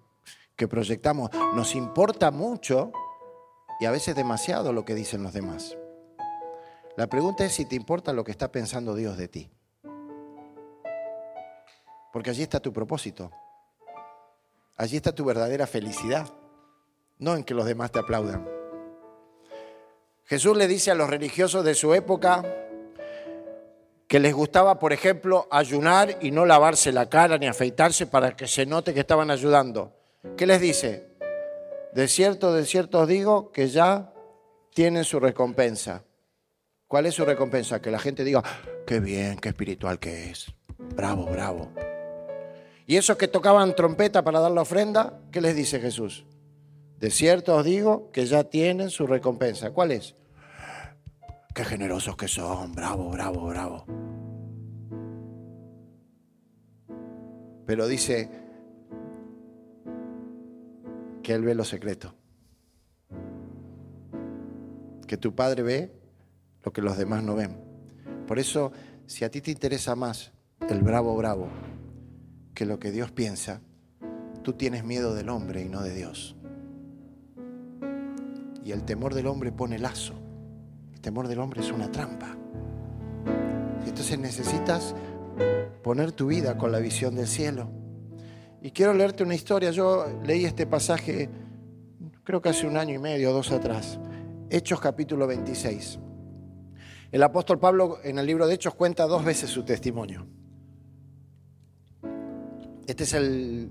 que 0.56 0.66
proyectamos. 0.66 1.30
Nos 1.54 1.74
importa 1.74 2.30
mucho 2.30 2.90
y 3.80 3.84
a 3.84 3.90
veces 3.90 4.16
demasiado 4.16 4.72
lo 4.72 4.86
que 4.86 4.94
dicen 4.94 5.22
los 5.22 5.34
demás. 5.34 5.76
La 6.96 7.08
pregunta 7.08 7.44
es 7.44 7.52
si 7.52 7.64
te 7.64 7.74
importa 7.74 8.12
lo 8.12 8.22
que 8.22 8.30
está 8.30 8.52
pensando 8.52 8.94
Dios 8.94 9.16
de 9.16 9.28
ti. 9.28 9.50
Porque 12.12 12.30
allí 12.30 12.42
está 12.42 12.60
tu 12.60 12.72
propósito. 12.72 13.32
Allí 14.76 14.96
está 14.96 15.12
tu 15.12 15.24
verdadera 15.24 15.66
felicidad. 15.66 16.28
No 17.18 17.34
en 17.34 17.42
que 17.42 17.54
los 17.54 17.66
demás 17.66 17.90
te 17.90 17.98
aplaudan. 17.98 18.48
Jesús 20.26 20.56
le 20.56 20.68
dice 20.68 20.92
a 20.92 20.94
los 20.94 21.10
religiosos 21.10 21.64
de 21.64 21.74
su 21.74 21.92
época 21.94 22.44
que 24.06 24.20
les 24.20 24.32
gustaba, 24.32 24.78
por 24.78 24.92
ejemplo, 24.92 25.48
ayunar 25.50 26.18
y 26.20 26.30
no 26.30 26.46
lavarse 26.46 26.92
la 26.92 27.08
cara 27.08 27.36
ni 27.38 27.46
afeitarse 27.46 28.06
para 28.06 28.36
que 28.36 28.46
se 28.46 28.64
note 28.66 28.94
que 28.94 29.00
estaban 29.00 29.30
ayudando. 29.30 29.92
¿Qué 30.36 30.46
les 30.46 30.60
dice? 30.60 31.08
De 31.92 32.06
cierto, 32.06 32.52
de 32.52 32.64
cierto 32.64 33.00
os 33.00 33.08
digo 33.08 33.50
que 33.50 33.68
ya 33.68 34.12
tienen 34.72 35.04
su 35.04 35.18
recompensa. 35.18 36.04
¿Cuál 36.94 37.06
es 37.06 37.14
su 37.16 37.24
recompensa? 37.24 37.82
Que 37.82 37.90
la 37.90 37.98
gente 37.98 38.22
diga, 38.22 38.40
qué 38.86 39.00
bien, 39.00 39.36
qué 39.38 39.48
espiritual 39.48 39.98
que 39.98 40.30
es. 40.30 40.54
Bravo, 40.94 41.26
bravo. 41.26 41.72
Y 42.86 42.94
esos 42.94 43.16
que 43.16 43.26
tocaban 43.26 43.74
trompeta 43.74 44.22
para 44.22 44.38
dar 44.38 44.52
la 44.52 44.60
ofrenda, 44.60 45.18
¿qué 45.32 45.40
les 45.40 45.56
dice 45.56 45.80
Jesús? 45.80 46.24
De 47.00 47.10
cierto 47.10 47.56
os 47.56 47.64
digo 47.64 48.12
que 48.12 48.26
ya 48.26 48.44
tienen 48.44 48.90
su 48.90 49.08
recompensa. 49.08 49.72
¿Cuál 49.72 49.90
es? 49.90 50.14
Qué 51.52 51.64
generosos 51.64 52.16
que 52.16 52.28
son, 52.28 52.76
bravo, 52.76 53.10
bravo, 53.10 53.44
bravo. 53.48 53.86
Pero 57.66 57.88
dice 57.88 58.30
que 61.24 61.32
Él 61.32 61.42
ve 61.42 61.56
lo 61.56 61.64
secreto. 61.64 62.14
Que 65.08 65.16
tu 65.16 65.34
Padre 65.34 65.64
ve 65.64 66.03
lo 66.64 66.72
que 66.72 66.82
los 66.82 66.96
demás 66.96 67.22
no 67.22 67.34
ven. 67.34 67.56
Por 68.26 68.38
eso, 68.38 68.72
si 69.06 69.24
a 69.24 69.30
ti 69.30 69.40
te 69.40 69.50
interesa 69.50 69.94
más 69.94 70.32
el 70.68 70.82
bravo, 70.82 71.14
bravo, 71.16 71.48
que 72.54 72.64
lo 72.64 72.78
que 72.78 72.90
Dios 72.90 73.10
piensa, 73.10 73.60
tú 74.42 74.54
tienes 74.54 74.84
miedo 74.84 75.14
del 75.14 75.28
hombre 75.28 75.62
y 75.62 75.68
no 75.68 75.82
de 75.82 75.94
Dios. 75.94 76.36
Y 78.64 78.72
el 78.72 78.84
temor 78.84 79.14
del 79.14 79.26
hombre 79.26 79.52
pone 79.52 79.78
lazo. 79.78 80.14
El 80.94 81.00
temor 81.00 81.28
del 81.28 81.38
hombre 81.38 81.60
es 81.60 81.70
una 81.70 81.90
trampa. 81.92 82.34
Entonces 83.86 84.18
necesitas 84.18 84.94
poner 85.82 86.12
tu 86.12 86.28
vida 86.28 86.56
con 86.56 86.72
la 86.72 86.78
visión 86.78 87.14
del 87.14 87.26
cielo. 87.26 87.68
Y 88.62 88.70
quiero 88.70 88.94
leerte 88.94 89.22
una 89.22 89.34
historia. 89.34 89.70
Yo 89.70 90.06
leí 90.24 90.46
este 90.46 90.66
pasaje, 90.66 91.28
creo 92.22 92.40
que 92.40 92.48
hace 92.48 92.66
un 92.66 92.78
año 92.78 92.94
y 92.94 92.98
medio, 92.98 93.32
dos 93.32 93.52
atrás. 93.52 93.98
Hechos 94.48 94.80
capítulo 94.80 95.26
26. 95.26 95.98
El 97.14 97.22
apóstol 97.22 97.60
Pablo 97.60 98.00
en 98.02 98.18
el 98.18 98.26
libro 98.26 98.48
de 98.48 98.56
Hechos 98.56 98.74
cuenta 98.74 99.06
dos 99.06 99.24
veces 99.24 99.48
su 99.48 99.62
testimonio. 99.62 100.26
Esta 102.88 103.04
es 103.04 103.16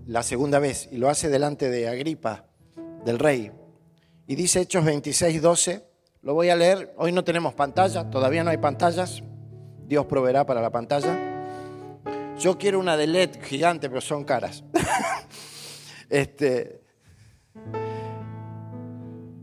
la 0.07 0.23
segunda 0.23 0.59
vez 0.59 0.87
y 0.93 0.95
lo 0.95 1.09
hace 1.09 1.27
delante 1.27 1.69
de 1.69 1.89
Agripa, 1.89 2.45
del 3.03 3.19
rey. 3.19 3.51
Y 4.27 4.35
dice 4.35 4.61
Hechos 4.61 4.85
26, 4.85 5.41
12. 5.41 5.85
Lo 6.21 6.33
voy 6.33 6.51
a 6.51 6.55
leer. 6.55 6.93
Hoy 6.95 7.11
no 7.11 7.25
tenemos 7.25 7.53
pantalla, 7.53 8.09
todavía 8.09 8.45
no 8.45 8.49
hay 8.49 8.59
pantallas. 8.59 9.21
Dios 9.87 10.05
proveerá 10.05 10.45
para 10.45 10.61
la 10.61 10.69
pantalla. 10.69 11.99
Yo 12.39 12.57
quiero 12.57 12.79
una 12.79 12.95
de 12.95 13.07
LED 13.07 13.43
gigante, 13.43 13.89
pero 13.89 13.99
son 13.99 14.23
caras. 14.23 14.63
este, 16.09 16.81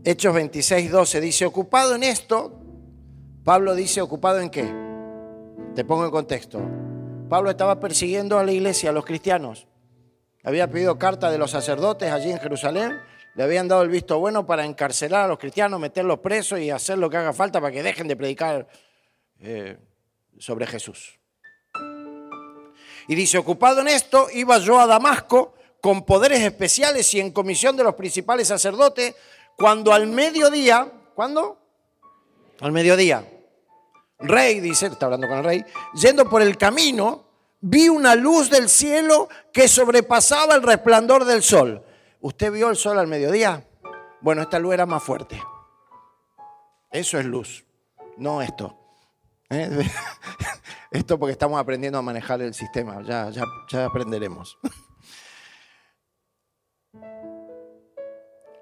Hechos 0.03 0.33
26, 0.33 0.89
12 0.89 1.21
dice, 1.21 1.45
ocupado 1.45 1.93
en 1.93 2.01
esto, 2.01 2.60
Pablo 3.43 3.73
dice, 3.73 4.01
ocupado 4.01 4.39
en 4.39 4.51
qué? 4.51 4.71
Te 5.73 5.83
pongo 5.83 6.05
en 6.05 6.11
contexto. 6.11 6.61
Pablo 7.27 7.49
estaba 7.49 7.79
persiguiendo 7.79 8.37
a 8.37 8.43
la 8.43 8.51
iglesia, 8.51 8.91
a 8.91 8.93
los 8.93 9.03
cristianos. 9.03 9.67
Había 10.43 10.69
pedido 10.69 10.99
carta 10.99 11.31
de 11.31 11.39
los 11.39 11.49
sacerdotes 11.49 12.11
allí 12.11 12.29
en 12.31 12.39
Jerusalén. 12.39 12.99
Le 13.33 13.43
habían 13.43 13.67
dado 13.67 13.81
el 13.81 13.89
visto 13.89 14.19
bueno 14.19 14.45
para 14.45 14.63
encarcelar 14.65 15.25
a 15.25 15.27
los 15.27 15.39
cristianos, 15.39 15.79
meterlos 15.79 16.19
presos 16.19 16.59
y 16.59 16.69
hacer 16.69 16.99
lo 16.99 17.09
que 17.09 17.17
haga 17.17 17.33
falta 17.33 17.59
para 17.59 17.71
que 17.71 17.81
dejen 17.81 18.07
de 18.07 18.15
predicar 18.15 18.67
eh, 19.39 19.77
sobre 20.37 20.67
Jesús. 20.67 21.17
Y 23.07 23.15
dice, 23.15 23.39
ocupado 23.39 23.81
en 23.81 23.87
esto, 23.87 24.27
iba 24.31 24.59
yo 24.59 24.79
a 24.79 24.85
Damasco 24.85 25.55
con 25.81 26.05
poderes 26.05 26.41
especiales 26.41 27.11
y 27.15 27.19
en 27.19 27.31
comisión 27.31 27.75
de 27.75 27.83
los 27.83 27.95
principales 27.95 28.49
sacerdotes, 28.49 29.15
cuando 29.57 29.93
al 29.93 30.05
mediodía, 30.05 30.91
¿cuándo? 31.15 31.60
Al 32.61 32.71
mediodía, 32.71 33.27
rey, 34.19 34.59
dice, 34.59 34.85
está 34.85 35.05
hablando 35.05 35.27
con 35.27 35.39
el 35.39 35.43
rey, 35.43 35.65
yendo 35.95 36.29
por 36.29 36.43
el 36.43 36.57
camino, 36.57 37.25
vi 37.59 37.89
una 37.89 38.13
luz 38.13 38.51
del 38.51 38.69
cielo 38.69 39.29
que 39.51 39.67
sobrepasaba 39.67 40.53
el 40.53 40.61
resplandor 40.61 41.25
del 41.25 41.41
sol. 41.41 41.83
¿Usted 42.19 42.51
vio 42.51 42.69
el 42.69 42.75
sol 42.75 42.99
al 42.99 43.07
mediodía? 43.07 43.67
Bueno, 44.21 44.43
esta 44.43 44.59
luz 44.59 44.75
era 44.75 44.85
más 44.85 45.01
fuerte. 45.01 45.41
Eso 46.91 47.17
es 47.17 47.25
luz, 47.25 47.65
no 48.17 48.43
esto. 48.43 48.77
¿Eh? 49.49 49.89
Esto 50.91 51.17
porque 51.17 51.31
estamos 51.31 51.59
aprendiendo 51.59 51.97
a 51.97 52.01
manejar 52.01 52.41
el 52.41 52.53
sistema, 52.53 53.01
ya, 53.01 53.29
ya, 53.29 53.43
ya 53.69 53.85
aprenderemos. 53.85 54.57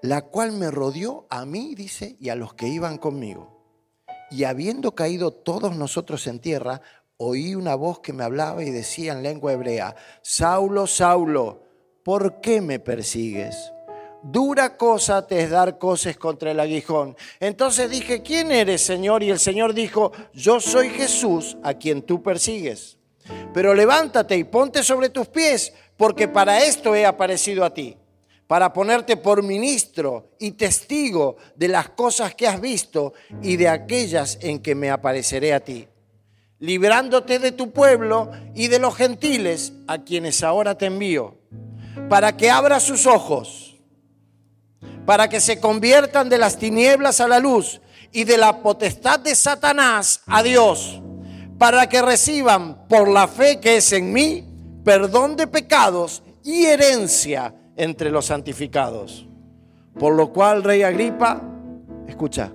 La 0.01 0.21
cual 0.21 0.53
me 0.53 0.71
rodeó 0.71 1.27
a 1.29 1.45
mí, 1.45 1.75
dice, 1.75 2.15
y 2.19 2.29
a 2.29 2.35
los 2.35 2.53
que 2.53 2.67
iban 2.67 2.97
conmigo. 2.97 3.58
Y 4.31 4.43
habiendo 4.43 4.93
caído 4.93 5.31
todos 5.31 5.75
nosotros 5.75 6.27
en 6.27 6.39
tierra, 6.39 6.81
oí 7.17 7.55
una 7.55 7.75
voz 7.75 7.99
que 7.99 8.13
me 8.13 8.23
hablaba 8.23 8.63
y 8.63 8.69
decía 8.69 9.13
en 9.13 9.23
lengua 9.23 9.53
hebrea, 9.53 9.95
Saulo, 10.21 10.87
Saulo, 10.87 11.63
¿por 12.03 12.39
qué 12.39 12.61
me 12.61 12.79
persigues? 12.79 13.71
Dura 14.21 14.77
cosa 14.77 15.25
te 15.25 15.41
es 15.41 15.49
dar 15.49 15.77
cosas 15.77 16.17
contra 16.17 16.51
el 16.51 16.59
aguijón. 16.59 17.15
Entonces 17.39 17.89
dije, 17.89 18.21
¿quién 18.21 18.51
eres, 18.51 18.81
Señor? 18.81 19.23
Y 19.23 19.29
el 19.29 19.39
Señor 19.39 19.73
dijo, 19.73 20.11
yo 20.33 20.59
soy 20.59 20.89
Jesús 20.89 21.57
a 21.63 21.73
quien 21.73 22.01
tú 22.01 22.21
persigues. 22.21 22.97
Pero 23.53 23.73
levántate 23.73 24.35
y 24.35 24.43
ponte 24.43 24.83
sobre 24.83 25.09
tus 25.09 25.27
pies, 25.27 25.73
porque 25.97 26.27
para 26.27 26.63
esto 26.63 26.95
he 26.95 27.05
aparecido 27.05 27.63
a 27.63 27.73
ti 27.73 27.98
para 28.49 28.73
ponerte 28.73 29.15
por 29.15 29.43
ministro 29.43 30.31
y 30.39 30.53
testigo 30.53 31.37
de 31.55 31.67
las 31.67 31.89
cosas 31.89 32.33
que 32.33 32.47
has 32.47 32.59
visto 32.59 33.13
y 33.43 33.57
de 33.57 33.69
aquellas 33.69 34.39
en 34.41 34.57
que 34.57 34.73
me 34.73 34.89
apareceré 34.89 35.53
a 35.53 35.59
ti, 35.59 35.87
librándote 36.57 37.37
de 37.37 37.51
tu 37.51 37.69
pueblo 37.69 38.31
y 38.55 38.67
de 38.67 38.79
los 38.79 38.95
gentiles 38.95 39.73
a 39.85 39.99
quienes 39.99 40.41
ahora 40.41 40.75
te 40.75 40.87
envío, 40.87 41.37
para 42.09 42.35
que 42.35 42.49
abra 42.49 42.79
sus 42.79 43.05
ojos, 43.05 43.77
para 45.05 45.29
que 45.29 45.41
se 45.41 45.59
conviertan 45.59 46.27
de 46.27 46.39
las 46.39 46.57
tinieblas 46.57 47.21
a 47.21 47.27
la 47.27 47.37
luz 47.37 47.79
y 48.11 48.23
de 48.23 48.39
la 48.39 48.63
potestad 48.63 49.19
de 49.19 49.35
Satanás 49.35 50.21
a 50.25 50.41
Dios, 50.41 51.03
para 51.59 51.87
que 51.87 52.01
reciban 52.01 52.87
por 52.87 53.09
la 53.09 53.27
fe 53.27 53.59
que 53.59 53.77
es 53.77 53.93
en 53.93 54.11
mí 54.11 54.43
perdón 54.83 55.35
de 55.35 55.45
pecados 55.45 56.23
y 56.43 56.65
herencia 56.65 57.53
entre 57.79 58.11
los 58.11 58.25
santificados. 58.25 59.25
Por 59.97 60.13
lo 60.13 60.31
cual, 60.31 60.63
rey 60.63 60.83
Agripa, 60.83 61.41
escucha, 62.07 62.51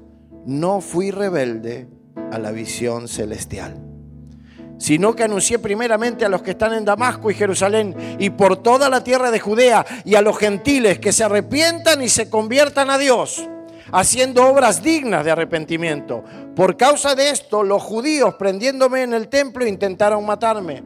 no 0.47 0.81
fui 0.81 1.11
rebelde 1.11 1.89
a 2.31 2.39
la 2.39 2.53
visión 2.53 3.09
celestial, 3.09 3.75
sino 4.79 5.17
que 5.17 5.25
anuncié 5.25 5.59
primeramente 5.59 6.25
a 6.25 6.29
los 6.29 6.43
que 6.43 6.51
están 6.51 6.75
en 6.75 6.85
Damasco 6.85 7.31
y 7.31 7.35
Jerusalén 7.35 8.17
y 8.19 8.31
por 8.31 8.59
toda 8.59 8.91
la 8.91 9.03
tierra 9.03 9.31
de 9.31 9.41
Judea 9.41 9.85
y 10.05 10.15
a 10.15 10.23
los 10.23 10.37
gentiles 10.37 10.99
que 10.99 11.13
se 11.13 11.25
arrepientan 11.25 12.03
y 12.03 12.09
se 12.09 12.29
conviertan 12.29 12.91
a 12.91 12.99
Dios, 12.99 13.49
haciendo 13.93 14.47
obras 14.47 14.83
dignas 14.83 15.25
de 15.25 15.31
arrepentimiento. 15.31 16.23
Por 16.55 16.77
causa 16.77 17.15
de 17.15 17.31
esto, 17.31 17.63
los 17.63 17.83
judíos, 17.83 18.35
prendiéndome 18.35 19.03
en 19.03 19.15
el 19.15 19.29
templo, 19.29 19.67
intentaron 19.67 20.27
matarme, 20.27 20.83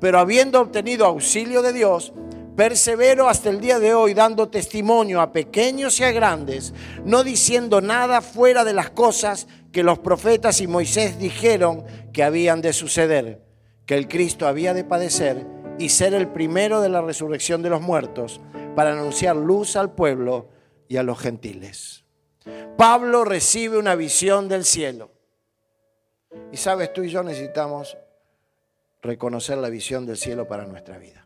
pero 0.00 0.18
habiendo 0.18 0.60
obtenido 0.60 1.04
auxilio 1.04 1.60
de 1.60 1.74
Dios, 1.74 2.14
Persevero 2.56 3.28
hasta 3.28 3.48
el 3.48 3.60
día 3.60 3.78
de 3.78 3.94
hoy 3.94 4.12
dando 4.12 4.48
testimonio 4.48 5.22
a 5.22 5.32
pequeños 5.32 5.98
y 6.00 6.04
a 6.04 6.12
grandes, 6.12 6.74
no 7.04 7.24
diciendo 7.24 7.80
nada 7.80 8.20
fuera 8.20 8.62
de 8.62 8.74
las 8.74 8.90
cosas 8.90 9.46
que 9.72 9.82
los 9.82 9.98
profetas 9.98 10.60
y 10.60 10.66
Moisés 10.66 11.18
dijeron 11.18 11.84
que 12.12 12.22
habían 12.22 12.60
de 12.60 12.74
suceder, 12.74 13.42
que 13.86 13.96
el 13.96 14.06
Cristo 14.06 14.46
había 14.46 14.74
de 14.74 14.84
padecer 14.84 15.46
y 15.78 15.88
ser 15.88 16.12
el 16.12 16.28
primero 16.28 16.82
de 16.82 16.90
la 16.90 17.00
resurrección 17.00 17.62
de 17.62 17.70
los 17.70 17.80
muertos, 17.80 18.40
para 18.76 18.92
anunciar 18.92 19.36
luz 19.36 19.76
al 19.76 19.94
pueblo 19.94 20.48
y 20.88 20.98
a 20.98 21.02
los 21.02 21.18
gentiles. 21.18 22.04
Pablo 22.76 23.24
recibe 23.24 23.78
una 23.78 23.94
visión 23.94 24.48
del 24.48 24.64
cielo. 24.64 25.10
Y 26.50 26.56
sabes, 26.56 26.92
tú 26.92 27.02
y 27.02 27.10
yo 27.10 27.22
necesitamos 27.22 27.96
reconocer 29.02 29.58
la 29.58 29.68
visión 29.68 30.06
del 30.06 30.16
cielo 30.16 30.46
para 30.46 30.66
nuestra 30.66 30.98
vida. 30.98 31.21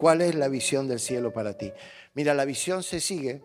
¿Cuál 0.00 0.22
es 0.22 0.34
la 0.34 0.48
visión 0.48 0.88
del 0.88 0.98
cielo 0.98 1.30
para 1.30 1.58
ti? 1.58 1.74
Mira, 2.14 2.32
la 2.32 2.46
visión 2.46 2.82
se 2.82 3.00
sigue 3.00 3.44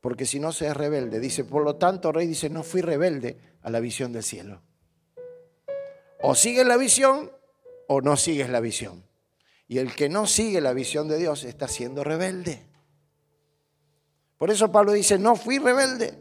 porque 0.00 0.24
si 0.24 0.40
no 0.40 0.50
se 0.50 0.66
es 0.66 0.74
rebelde. 0.74 1.20
Dice, 1.20 1.44
por 1.44 1.62
lo 1.62 1.76
tanto, 1.76 2.10
rey 2.10 2.26
dice, 2.26 2.48
no 2.48 2.62
fui 2.62 2.80
rebelde 2.80 3.36
a 3.60 3.68
la 3.68 3.78
visión 3.78 4.10
del 4.10 4.22
cielo. 4.22 4.62
O 6.22 6.34
sigues 6.34 6.66
la 6.66 6.78
visión 6.78 7.30
o 7.86 8.00
no 8.00 8.16
sigues 8.16 8.48
la 8.48 8.60
visión. 8.60 9.04
Y 9.66 9.76
el 9.76 9.94
que 9.94 10.08
no 10.08 10.26
sigue 10.26 10.62
la 10.62 10.72
visión 10.72 11.06
de 11.06 11.18
Dios 11.18 11.44
está 11.44 11.68
siendo 11.68 12.02
rebelde. 12.02 12.64
Por 14.38 14.50
eso 14.50 14.72
Pablo 14.72 14.92
dice, 14.92 15.18
no 15.18 15.36
fui 15.36 15.58
rebelde. 15.58 16.14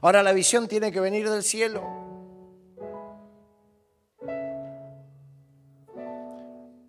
Ahora 0.00 0.24
la 0.24 0.32
visión 0.32 0.66
tiene 0.66 0.90
que 0.90 0.98
venir 0.98 1.30
del 1.30 1.44
cielo. 1.44 1.99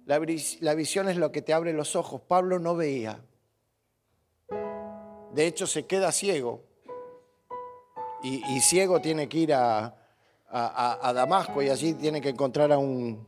La, 0.06 0.20
visión 0.76 1.10
es 1.10 1.18
lo 1.18 1.32
que 1.32 1.42
te 1.42 1.54
abre 1.54 1.74
los 1.74 1.96
ojos. 1.96 2.22
Pablo 2.22 2.60
no 2.60 2.76
veía, 2.76 3.24
De 5.34 5.48
hecho, 5.48 5.68
se 5.68 5.86
queda 5.86 6.12
ciego. 6.12 6.64
Y, 8.24 8.60
ciego 8.62 9.02
tiene 9.02 9.28
que 9.28 9.38
ir 9.40 9.54
a, 9.54 9.96
a, 10.50 11.14
Damasco 11.14 11.62
y 11.64 11.70
allí 11.70 11.94
tiene 11.94 12.22
que 12.22 12.30
encontrar 12.30 12.72
a 12.72 12.78
un, 12.78 13.28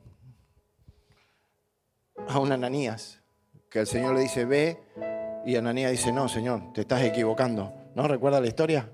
a 2.27 2.39
un 2.39 2.51
Ananías. 2.51 3.21
Que 3.69 3.79
el 3.79 3.87
Señor 3.87 4.13
le 4.13 4.21
dice, 4.21 4.45
ve. 4.45 4.79
Y 5.45 5.55
Ananías 5.55 5.91
dice, 5.91 6.11
no, 6.11 6.29
Señor, 6.29 6.73
te 6.73 6.81
estás 6.81 7.01
equivocando. 7.03 7.73
¿No 7.95 8.07
recuerda 8.07 8.39
la 8.39 8.47
historia? 8.47 8.89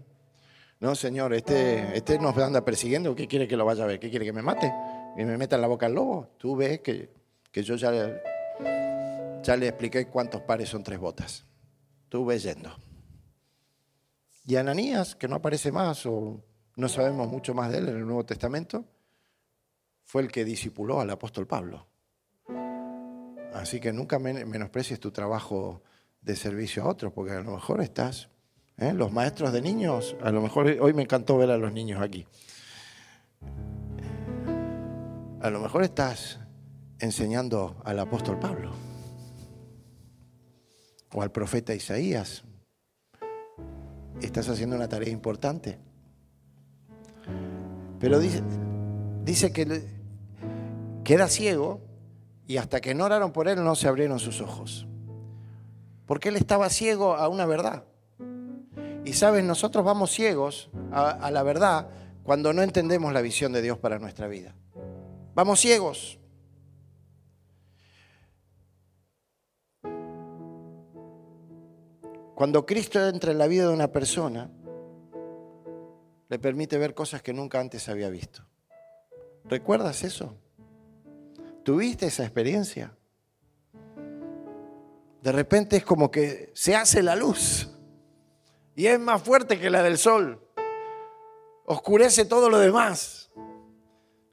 No, 0.80 0.96
Señor, 0.96 1.34
este, 1.34 1.98
este 1.98 2.18
nos 2.20 2.38
anda 2.38 2.64
persiguiendo. 2.64 3.14
¿Qué 3.16 3.28
quiere 3.28 3.48
que 3.48 3.58
lo 3.58 3.66
vaya 3.66 3.84
a 3.84 3.88
ver? 3.88 4.00
¿Qué 4.00 4.10
quiere 4.10 4.26
que 4.26 4.34
me 4.34 4.42
mate? 4.42 4.74
¿Y 5.18 5.26
me 5.26 5.38
meta 5.38 5.56
en 5.58 5.62
la 5.62 5.68
boca 5.68 5.88
el 5.88 5.94
lobo? 5.94 6.30
Tú 6.38 6.56
ves 6.56 6.80
que, 6.80 7.10
que 7.52 7.64
yo 7.64 7.76
ya, 7.76 7.92
ya 9.44 9.56
le 9.56 9.68
expliqué 9.68 10.08
cuántos 10.08 10.42
pares 10.42 10.70
son 10.70 10.84
tres 10.84 11.00
botas. 11.00 11.46
Ves 12.12 12.44
yendo. 12.44 12.76
Y 14.46 14.56
Ananías, 14.56 15.16
que 15.16 15.28
no 15.28 15.36
aparece 15.36 15.72
más 15.72 16.06
o 16.06 16.44
no 16.76 16.90
sabemos 16.90 17.28
mucho 17.28 17.54
más 17.54 17.72
de 17.72 17.80
él 17.80 17.90
en 17.90 17.98
el 17.98 18.06
Nuevo 18.06 18.26
Testamento, 18.26 18.86
fue 20.04 20.24
el 20.24 20.32
que 20.32 20.44
discipuló 20.44 21.00
al 21.00 21.10
apóstol 21.12 21.46
Pablo. 21.46 21.86
Así 23.54 23.80
que 23.80 23.94
nunca 23.94 24.18
menosprecies 24.18 25.00
tu 25.00 25.12
trabajo 25.12 25.84
de 26.22 26.36
servicio 26.36 26.84
a 26.84 26.88
otros, 26.88 27.14
porque 27.14 27.34
a 27.34 27.42
lo 27.42 27.52
mejor 27.52 27.82
estás, 27.82 28.30
¿eh? 28.78 28.94
los 28.94 29.12
maestros 29.12 29.52
de 29.54 29.62
niños, 29.62 30.16
a 30.22 30.32
lo 30.32 30.42
mejor 30.42 30.68
hoy 30.80 30.94
me 30.94 31.04
encantó 31.04 31.38
ver 31.38 31.52
a 31.52 31.58
los 31.58 31.72
niños 31.72 32.02
aquí. 32.02 32.26
A 35.42 35.50
lo 35.50 35.60
mejor 35.60 35.84
estás 35.84 36.40
enseñando 37.00 37.78
al 37.84 38.00
apóstol 38.00 38.40
Pablo 38.40 38.72
o 41.14 41.22
al 41.22 41.32
profeta 41.32 41.74
Isaías 41.74 42.44
estás 44.22 44.50
haciendo 44.50 44.76
una 44.76 44.90
tarea 44.90 45.10
importante. 45.10 45.80
Pero 48.00 48.20
dice, 48.20 48.44
dice 49.24 49.52
que 49.52 49.84
queda 51.04 51.28
ciego 51.28 51.82
y 52.48 52.58
hasta 52.58 52.82
que 52.82 52.96
no 52.96 53.06
oraron 53.06 53.32
por 53.32 53.48
él 53.48 53.64
no 53.64 53.76
se 53.76 53.88
abrieron 53.88 54.20
sus 54.20 54.42
ojos. 54.42 54.88
Porque 56.06 56.30
él 56.30 56.36
estaba 56.36 56.70
ciego 56.70 57.16
a 57.16 57.28
una 57.28 57.46
verdad. 57.46 57.84
Y 59.06 59.14
sabes, 59.14 59.44
nosotros 59.44 59.86
vamos 59.86 60.12
ciegos 60.12 60.70
a 60.92 61.32
la 61.32 61.44
verdad 61.44 61.90
cuando 62.24 62.54
no 62.54 62.62
entendemos 62.62 63.14
la 63.14 63.22
visión 63.22 63.52
de 63.54 63.62
Dios 63.62 63.78
para 63.78 64.00
nuestra 64.00 64.28
vida. 64.28 64.56
Vamos 65.36 65.60
ciegos. 65.60 66.19
Cuando 72.40 72.66
Cristo 72.66 73.06
entra 73.06 73.34
en 73.34 73.38
la 73.38 73.48
vida 73.48 73.68
de 73.68 73.74
una 73.74 73.90
persona, 73.90 74.50
le 76.30 76.40
permite 76.40 76.78
ver 76.78 76.94
cosas 76.94 77.22
que 77.22 77.34
nunca 77.34 77.60
antes 77.60 77.90
había 77.90 78.10
visto. 78.10 78.48
¿Recuerdas 79.44 80.06
eso? 80.06 80.38
¿Tuviste 81.66 82.06
esa 82.06 82.24
experiencia? 82.24 82.98
De 85.22 85.34
repente 85.34 85.76
es 85.76 85.84
como 85.84 86.10
que 86.10 86.50
se 86.56 86.78
hace 86.78 87.04
la 87.04 87.18
luz 87.18 87.78
y 88.74 88.86
es 88.86 88.98
más 88.98 89.22
fuerte 89.22 89.60
que 89.60 89.70
la 89.70 89.84
del 89.84 89.98
sol. 89.98 90.42
Oscurece 91.66 92.24
todo 92.24 92.50
lo 92.50 92.60
demás. 92.60 93.32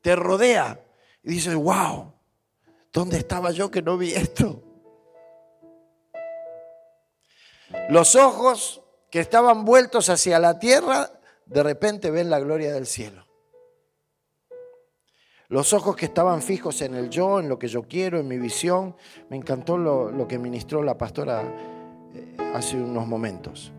Te 0.01 0.15
rodea 0.15 0.81
y 1.25 1.31
dices, 1.31 1.57
wow, 1.57 2.13
¿dónde 2.93 3.19
estaba 3.19 3.51
yo 3.51 3.69
que 3.69 3.83
no 3.83 3.99
vi 3.99 4.13
esto? 4.13 4.63
Los 7.89 8.17
ojos 8.17 8.83
que 9.11 9.21
estaban 9.21 9.65
vueltos 9.65 10.09
hacia 10.09 10.39
la 10.39 10.59
tierra, 10.59 11.11
de 11.47 11.63
repente 11.63 12.11
ven 12.11 12.31
la 12.31 12.41
gloria 12.41 12.73
del 12.73 12.87
cielo. 12.87 13.27
Los 15.49 15.73
ojos 15.73 15.95
que 15.95 16.07
estaban 16.07 16.43
fijos 16.43 16.83
en 16.83 16.95
el 16.95 17.09
yo, 17.09 17.39
en 17.39 17.49
lo 17.49 17.59
que 17.59 17.69
yo 17.69 17.85
quiero, 17.85 18.19
en 18.19 18.27
mi 18.27 18.37
visión. 18.37 18.97
Me 19.31 19.37
encantó 19.37 19.79
lo, 19.79 20.27
que 20.27 20.39
ministró 20.39 20.83
la 20.83 20.99
pastora 20.99 21.43
eh, 22.15 22.37
hace 22.53 22.77
unos 22.77 23.07
momentos. 23.07 23.73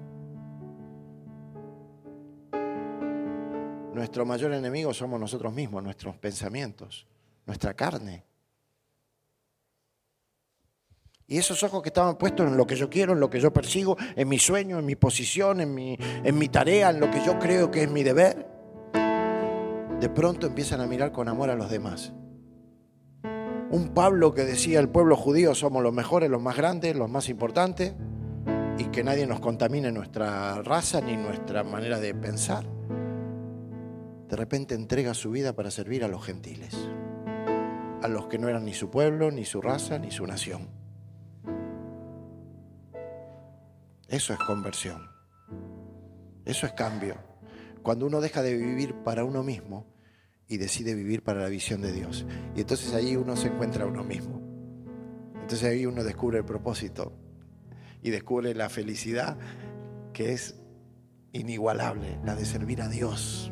Nuestro 3.94 4.26
mayor 4.26 4.54
enemigo 4.54 4.94
somos 4.94 5.20
nosotros 5.20 5.52
mismos, 5.52 5.84
nuestros 5.84 6.16
pensamientos, 6.18 7.06
nuestra 7.46 7.74
carne. 7.74 8.24
Y 11.30 11.38
esos 11.38 11.62
ojos 11.64 11.82
que 11.82 11.90
estaban 11.90 12.18
puestos 12.18 12.48
en 12.48 12.56
lo 12.56 12.66
que 12.66 12.78
yo 12.78 12.90
quiero, 12.90 13.12
en 13.12 13.20
lo 13.20 13.30
que 13.30 13.42
yo 13.42 13.52
persigo, 13.52 13.98
en 14.16 14.30
mi 14.30 14.40
sueño, 14.40 14.80
en 14.80 14.86
mi 14.86 14.96
posición, 14.96 15.60
en 15.60 15.74
mi, 15.74 15.98
en 16.00 16.38
mi 16.38 16.48
tarea, 16.48 16.90
en 16.90 17.02
lo 17.02 17.12
que 17.12 17.22
yo 17.26 17.38
creo 17.38 17.70
que 17.70 17.84
es 17.84 17.92
mi 17.92 18.02
deber, 18.02 18.48
de 20.00 20.10
pronto 20.10 20.48
empiezan 20.48 20.80
a 20.80 20.88
mirar 20.88 21.12
con 21.12 21.28
amor 21.28 21.50
a 21.50 21.56
los 21.56 21.70
demás. 21.70 22.14
Un 23.72 23.92
Pablo 23.94 24.34
que 24.34 24.46
decía, 24.46 24.80
el 24.80 24.88
pueblo 24.88 25.18
judío 25.18 25.54
somos 25.54 25.84
los 25.84 25.92
mejores, 25.92 26.30
los 26.30 26.42
más 26.42 26.56
grandes, 26.56 26.96
los 26.96 27.10
más 27.10 27.28
importantes, 27.28 27.94
y 28.78 28.86
que 28.86 29.04
nadie 29.04 29.28
nos 29.28 29.42
contamine 29.42 29.92
nuestra 29.92 30.62
raza 30.62 31.02
ni 31.02 31.18
nuestra 31.18 31.66
manera 31.66 32.00
de 32.00 32.16
pensar. 32.16 32.66
De 34.30 34.36
repente 34.38 34.76
entrega 34.76 35.14
su 35.14 35.30
vida 35.32 35.54
para 35.54 35.72
servir 35.72 36.06
a 36.06 36.08
los 36.08 36.24
gentiles, 36.24 36.74
a 38.02 38.08
los 38.08 38.28
que 38.28 38.38
no 38.38 38.48
eran 38.48 38.64
ni 38.64 38.74
su 38.74 38.90
pueblo, 38.90 39.30
ni 39.30 39.44
su 39.44 39.62
raza, 39.62 40.00
ni 40.00 40.10
su 40.10 40.26
nación. 40.26 40.87
Eso 44.08 44.34
es 44.34 44.40
conversión. 44.40 45.10
Eso 46.46 46.66
es 46.66 46.74
cambio. 46.74 47.18
Cuando 47.84 48.06
uno 48.06 48.22
deja 48.22 48.42
de 48.42 48.56
vivir 48.56 48.96
para 49.04 49.24
uno 49.24 49.44
mismo 49.44 49.86
y 50.48 50.58
decide 50.58 50.96
vivir 50.96 51.24
para 51.24 51.42
la 51.42 51.50
visión 51.50 51.82
de 51.82 51.92
Dios. 51.92 52.26
Y 52.56 52.62
entonces 52.62 52.94
ahí 52.94 53.16
uno 53.16 53.36
se 53.36 53.48
encuentra 53.48 53.84
a 53.84 53.88
uno 53.88 54.04
mismo. 54.04 54.42
Entonces 55.34 55.64
ahí 55.70 55.86
uno 55.86 56.04
descubre 56.04 56.38
el 56.38 56.46
propósito 56.46 57.14
y 58.02 58.10
descubre 58.10 58.54
la 58.56 58.70
felicidad 58.70 59.38
que 60.14 60.34
es 60.34 60.56
inigualable, 61.34 62.20
la 62.24 62.36
de 62.36 62.46
servir 62.46 62.82
a 62.82 62.90
Dios, 62.90 63.52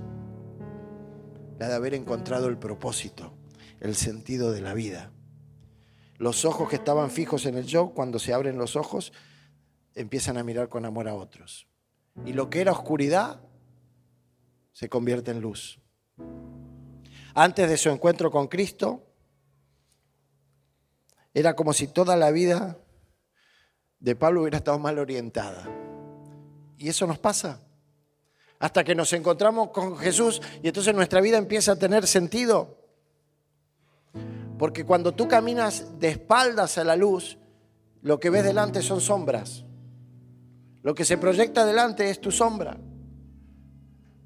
la 1.59 1.67
de 1.67 1.75
haber 1.75 1.93
encontrado 1.93 2.47
el 2.47 2.57
propósito, 2.57 3.33
el 3.79 3.95
sentido 3.95 4.51
de 4.51 4.61
la 4.61 4.73
vida. 4.73 5.11
Los 6.17 6.45
ojos 6.45 6.69
que 6.69 6.77
estaban 6.77 7.11
fijos 7.11 7.45
en 7.45 7.57
el 7.57 7.65
yo, 7.65 7.89
cuando 7.89 8.19
se 8.19 8.33
abren 8.33 8.57
los 8.57 8.75
ojos, 8.75 9.11
empiezan 9.95 10.37
a 10.37 10.43
mirar 10.43 10.69
con 10.69 10.85
amor 10.85 11.07
a 11.07 11.15
otros. 11.15 11.67
Y 12.25 12.33
lo 12.33 12.49
que 12.49 12.61
era 12.61 12.71
oscuridad 12.71 13.41
se 14.71 14.89
convierte 14.89 15.31
en 15.31 15.41
luz. 15.41 15.79
Antes 17.33 17.69
de 17.69 17.77
su 17.77 17.89
encuentro 17.89 18.29
con 18.29 18.47
Cristo, 18.47 19.05
era 21.33 21.55
como 21.55 21.73
si 21.73 21.87
toda 21.87 22.15
la 22.15 22.31
vida 22.31 22.77
de 23.99 24.15
Pablo 24.15 24.41
hubiera 24.41 24.57
estado 24.57 24.79
mal 24.79 24.99
orientada. 24.99 25.67
Y 26.77 26.89
eso 26.89 27.07
nos 27.07 27.19
pasa. 27.19 27.61
Hasta 28.59 28.83
que 28.83 28.95
nos 28.95 29.11
encontramos 29.13 29.71
con 29.71 29.97
Jesús 29.97 30.41
y 30.63 30.67
entonces 30.67 30.95
nuestra 30.95 31.19
vida 31.19 31.37
empieza 31.37 31.73
a 31.73 31.75
tener 31.75 32.07
sentido. 32.07 32.77
Porque 34.57 34.85
cuando 34.85 35.13
tú 35.13 35.27
caminas 35.27 35.99
de 35.99 36.09
espaldas 36.09 36.77
a 36.77 36.85
la 36.85 36.95
luz, 36.95 37.37
lo 38.01 38.19
que 38.19 38.29
ves 38.29 38.45
delante 38.45 38.81
son 38.81 39.01
sombras. 39.01 39.65
Lo 40.85 40.93
que 40.93 41.03
se 41.03 41.17
proyecta 41.17 41.65
delante 41.65 42.11
es 42.11 42.21
tu 42.21 42.29
sombra. 42.29 42.77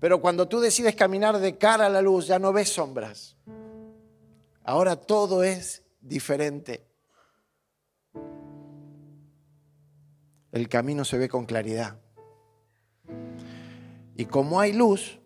Pero 0.02 0.20
cuando 0.20 0.50
tú 0.50 0.60
decides 0.60 0.94
caminar 0.94 1.40
de 1.40 1.58
cara 1.58 1.86
a 1.86 1.90
la 1.90 2.02
luz, 2.02 2.28
ya 2.28 2.38
no 2.38 2.52
ves 2.52 2.68
sombras. 2.68 3.38
Ahora 4.66 4.98
todo 4.98 5.42
es 5.42 5.84
diferente. 6.02 6.86
El 10.52 10.68
camino 10.68 11.06
se 11.06 11.18
ve 11.18 11.30
con 11.30 11.46
claridad. 11.46 11.98
Y 14.18 14.26
como 14.26 14.60
hay 14.60 14.74
luz, 14.74 15.18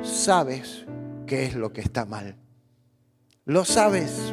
sabes 0.00 0.86
qué 1.26 1.44
es 1.44 1.56
lo 1.56 1.72
que 1.72 1.80
está 1.80 2.04
mal. 2.04 2.36
Lo 3.46 3.64
sabes. 3.64 4.32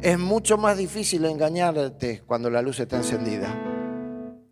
Es 0.00 0.16
mucho 0.16 0.58
más 0.58 0.78
difícil 0.78 1.24
engañarte 1.24 2.22
cuando 2.24 2.50
la 2.50 2.62
luz 2.62 2.78
está 2.78 2.98
encendida. 2.98 3.69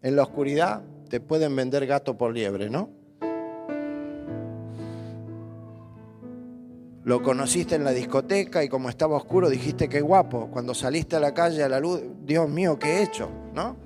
En 0.00 0.14
la 0.14 0.22
oscuridad 0.22 0.82
te 1.08 1.20
pueden 1.20 1.56
vender 1.56 1.86
gato 1.86 2.16
por 2.16 2.32
liebre, 2.32 2.70
¿no? 2.70 2.90
Lo 7.04 7.22
conociste 7.22 7.74
en 7.74 7.84
la 7.84 7.92
discoteca 7.92 8.62
y 8.62 8.68
como 8.68 8.90
estaba 8.90 9.16
oscuro 9.16 9.48
dijiste 9.48 9.88
que 9.88 10.00
guapo. 10.00 10.50
Cuando 10.52 10.74
saliste 10.74 11.16
a 11.16 11.20
la 11.20 11.32
calle 11.32 11.64
a 11.64 11.68
la 11.68 11.80
luz, 11.80 12.02
Dios 12.24 12.48
mío, 12.48 12.78
¿qué 12.78 12.98
he 12.98 13.02
hecho? 13.02 13.30
¿No? 13.54 13.76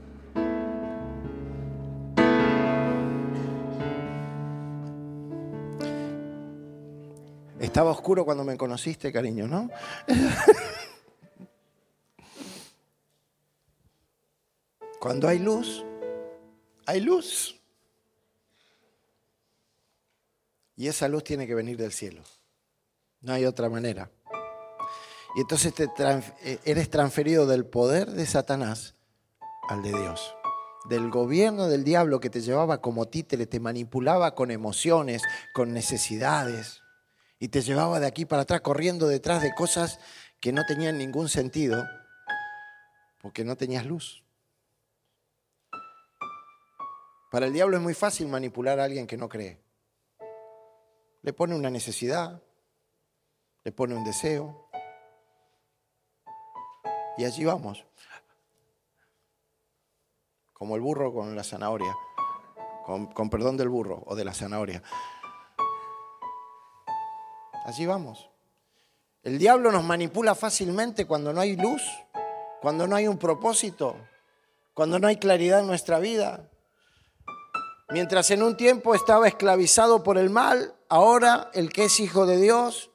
Estaba 7.61 7.93
oscuro 7.93 8.25
cuando 8.25 8.43
me 8.45 8.57
conociste, 8.57 9.13
cariño, 9.13 9.47
¿no? 9.47 9.71
Cuando 14.99 15.27
hay 15.27 15.41
luz, 15.41 15.85
hay 16.87 17.01
luz. 17.01 17.61
Y 20.77 20.89
esa 20.89 21.09
luz 21.09 21.25
tiene 21.25 21.47
que 21.47 21.55
venir 21.55 21.77
del 21.77 21.93
cielo. 21.93 22.23
No 23.21 23.33
hay 23.33 23.45
otra 23.45 23.69
manera. 23.69 24.11
Y 25.37 25.41
entonces 25.41 25.75
te 25.75 25.89
eh, 26.45 26.59
eres 26.65 26.91
transferido 26.91 27.47
del 27.47 27.65
poder 27.65 28.11
de 28.11 28.27
Satanás 28.27 28.95
al 29.69 29.83
de 29.83 29.91
Dios. 29.91 30.35
Del 30.89 31.11
gobierno 31.11 31.69
del 31.69 31.85
diablo 31.85 32.21
que 32.21 32.31
te 32.31 32.41
llevaba 32.41 32.81
como 32.81 33.07
títere, 33.07 33.47
te 33.47 33.61
manipulaba 33.61 34.35
con 34.35 34.51
emociones, 34.51 35.23
con 35.55 35.73
necesidades. 35.73 36.83
Y 37.39 37.49
te 37.49 37.63
llevaba 37.63 38.01
de 38.01 38.07
aquí 38.07 38.25
para 38.25 38.43
atrás 38.43 38.61
corriendo 38.61 39.07
detrás 39.07 39.43
de 39.43 39.55
cosas 39.55 40.01
que 40.41 40.53
no 40.53 40.65
tenían 40.67 40.99
ningún 40.99 41.29
sentido 41.29 41.85
porque 43.21 43.45
no 43.45 43.57
tenías 43.57 43.87
luz. 43.87 44.23
Para 47.33 47.47
el 47.47 47.55
diablo 47.55 47.79
es 47.79 47.83
muy 47.83 47.95
fácil 47.95 48.29
manipular 48.29 48.79
a 48.79 48.85
alguien 48.85 49.07
que 49.07 49.17
no 49.17 49.27
cree. 49.27 49.59
Le 51.23 51.33
pone 51.33 51.55
una 51.55 51.71
necesidad, 51.71 52.43
le 53.65 53.73
pone 53.73 53.95
un 53.95 54.05
deseo, 54.05 54.69
y 57.17 57.25
allí 57.25 57.47
vamos. 57.47 57.87
Como 60.53 60.77
el 60.77 60.83
burro 60.83 61.15
con 61.15 61.35
la 61.35 61.43
zanahoria, 61.43 61.97
con, 62.85 63.31
perdón 63.31 63.57
del 63.57 63.71
burro 63.71 64.03
o 64.05 64.15
de 64.15 64.27
la 64.27 64.35
zanahoria. 64.35 64.83
Allí 67.65 67.87
vamos. 67.87 68.29
El 69.23 69.39
diablo 69.39 69.73
nos 69.73 69.85
manipula 69.85 70.35
fácilmente 70.35 71.07
cuando 71.07 71.33
no 71.33 71.41
hay 71.41 71.57
luz, 71.57 71.83
cuando 72.61 72.87
no 72.87 72.95
hay 72.95 73.09
un 73.09 73.17
propósito, 73.17 73.97
cuando 74.75 74.99
no 74.99 75.09
hay 75.09 75.17
claridad 75.17 75.61
en 75.61 75.67
nuestra 75.67 75.99
vida. 75.99 76.51
Mientras 77.93 78.31
en 78.31 78.43
un 78.43 78.57
tiempo 78.57 78.95
estaba 78.95 79.29
esclavizado 79.29 80.03
por 80.03 80.17
el 80.17 80.31
mal, 80.31 80.75
ahora 80.89 81.51
el 81.53 81.71
que 81.71 81.85
es 81.85 82.01
hijo 82.01 82.25
de 82.25 82.39
Dios 82.39 82.91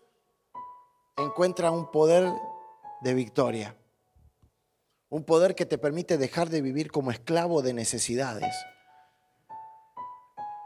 encuentra 1.17 1.69
un 1.69 1.91
poder 1.91 2.27
de 3.01 3.13
victoria. 3.13 3.77
Un 5.09 5.23
poder 5.23 5.53
que 5.53 5.67
te 5.67 5.77
permite 5.77 6.17
dejar 6.17 6.49
de 6.49 6.63
vivir 6.63 6.91
como 6.91 7.11
esclavo 7.11 7.61
de 7.61 7.73
necesidades 7.73 8.51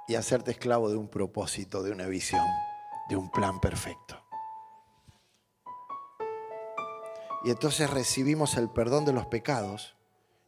y 0.08 0.16
hacerte 0.16 0.52
esclavo 0.52 0.90
de 0.90 0.96
un 0.96 1.10
propósito, 1.10 1.84
de 1.84 1.92
una 1.92 2.06
visión, 2.06 2.46
de 3.10 3.18
un 3.18 3.30
plan 3.32 3.60
perfecto. 3.60 4.18
Y 7.44 7.50
entonces 7.50 7.90
recibimos 7.90 8.56
el 8.56 8.70
perdón 8.70 9.04
de 9.04 9.12
los 9.12 9.26
pecados, 9.26 9.98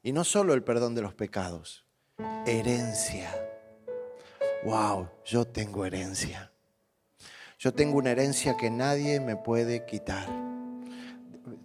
y 0.03 0.13
no 0.13 0.23
solo 0.23 0.53
el 0.53 0.63
perdón 0.63 0.95
de 0.95 1.01
los 1.01 1.13
pecados, 1.13 1.85
herencia 2.45 3.52
wow, 4.65 5.07
yo 5.25 5.45
tengo 5.45 5.85
herencia. 5.85 6.51
Yo 7.59 7.73
tengo 7.73 7.97
una 7.97 8.11
herencia 8.11 8.57
que 8.57 8.69
nadie 8.69 9.19
me 9.19 9.35
puede 9.35 9.85
quitar. 9.85 10.27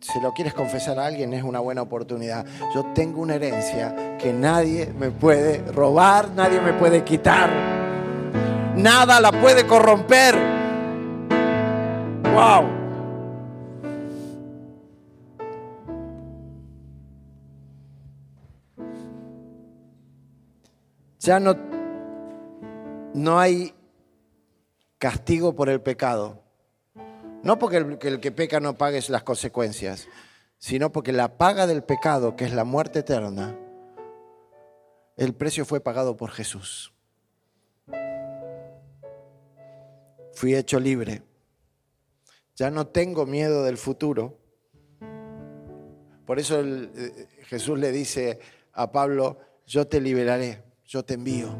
Si 0.00 0.20
lo 0.20 0.32
quieres 0.32 0.54
confesar 0.54 0.98
a 0.98 1.06
alguien, 1.06 1.32
es 1.32 1.42
una 1.42 1.60
buena 1.60 1.82
oportunidad. 1.82 2.46
Yo 2.74 2.84
tengo 2.94 3.20
una 3.20 3.34
herencia 3.34 4.16
que 4.18 4.32
nadie 4.32 4.92
me 4.96 5.10
puede 5.10 5.58
robar, 5.72 6.30
nadie 6.30 6.60
me 6.60 6.72
puede 6.72 7.02
quitar. 7.04 7.50
Nada 8.76 9.20
la 9.20 9.32
puede 9.32 9.66
corromper. 9.66 10.36
Wow. 12.32 12.78
Ya 21.18 21.40
no 21.40 21.67
no 23.14 23.38
hay 23.38 23.74
castigo 24.98 25.54
por 25.54 25.68
el 25.68 25.80
pecado. 25.80 26.42
No 27.42 27.58
porque 27.58 27.76
el, 27.76 28.20
que 28.20 28.32
peca 28.32 28.60
no 28.60 28.76
pague 28.76 29.00
las 29.08 29.22
consecuencias, 29.22 30.08
sino 30.58 30.90
porque 30.92 31.12
la 31.12 31.38
paga 31.38 31.66
del 31.66 31.82
pecado, 31.82 32.36
que 32.36 32.44
es 32.44 32.52
la 32.52 32.64
muerte 32.64 33.00
eterna, 33.00 33.56
el 35.16 35.34
precio 35.34 35.64
fue 35.64 35.80
pagado 35.80 36.16
por 36.16 36.30
Jesús. 36.30 36.92
Fui 40.34 40.54
hecho 40.54 40.78
libre. 40.78 41.22
Ya 42.54 42.70
no 42.70 42.88
tengo 42.88 43.24
miedo 43.24 43.64
del 43.64 43.76
futuro. 43.76 44.38
Por 46.26 46.38
eso 46.38 46.60
eh, 46.60 47.28
Jesús 47.44 47.78
le 47.78 47.90
dice 47.90 48.40
a 48.72 48.92
Pablo, 48.92 49.38
yo 49.66 49.86
te 49.86 50.00
liberaré, 50.00 50.62
yo 50.84 51.04
te 51.04 51.14
envío 51.14 51.56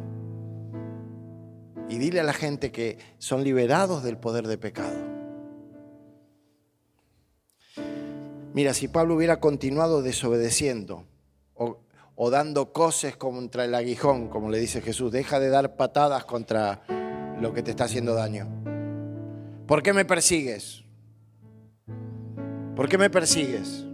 y 1.89 1.99
dile 1.99 2.21
a 2.21 2.25
la 2.25 2.33
gente 2.33 2.71
que 2.71 2.99
son 3.19 3.45
liberados 3.45 4.03
del 4.03 4.19
poder 4.19 4.47
de 4.47 4.59
pecado. 4.59 4.97
Mira, 8.55 8.75
si 8.75 8.89
Pablo 8.89 9.15
hubiera 9.15 9.41
continuado 9.41 10.03
desobedeciendo 10.03 11.05
o, 11.55 12.31
dando 12.31 12.73
coces 12.73 13.17
contra 13.17 13.65
el 13.65 13.75
aguijón, 13.75 14.29
como 14.29 14.51
le 14.51 14.59
dice 14.59 14.81
Jesús, 14.81 15.13
deja 15.13 15.39
de 15.39 15.51
dar 15.51 15.77
patadas 15.77 16.25
contra 16.25 16.83
lo 17.41 17.55
que 17.55 17.63
te 17.63 17.71
está 17.71 17.85
haciendo 17.85 18.15
daño. 18.15 18.49
¿Por 19.67 19.83
qué 19.83 19.93
me 19.93 20.05
persigues? 20.05 20.83
¿Por 22.75 22.89
qué 22.89 22.99
me 22.99 23.11
persigues? 23.11 23.85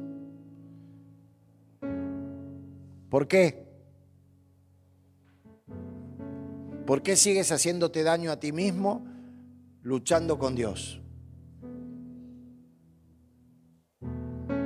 ¿Por 3.11 3.29
qué? 3.29 3.64
¿Por 6.87 7.03
qué 7.03 7.17
sigues 7.17 7.51
haciéndote 7.51 8.03
daño 8.03 8.31
a 8.31 8.39
ti 8.39 8.53
mismo 8.53 9.07
luchando 9.83 10.39
con 10.39 10.55
Dios? 10.55 11.01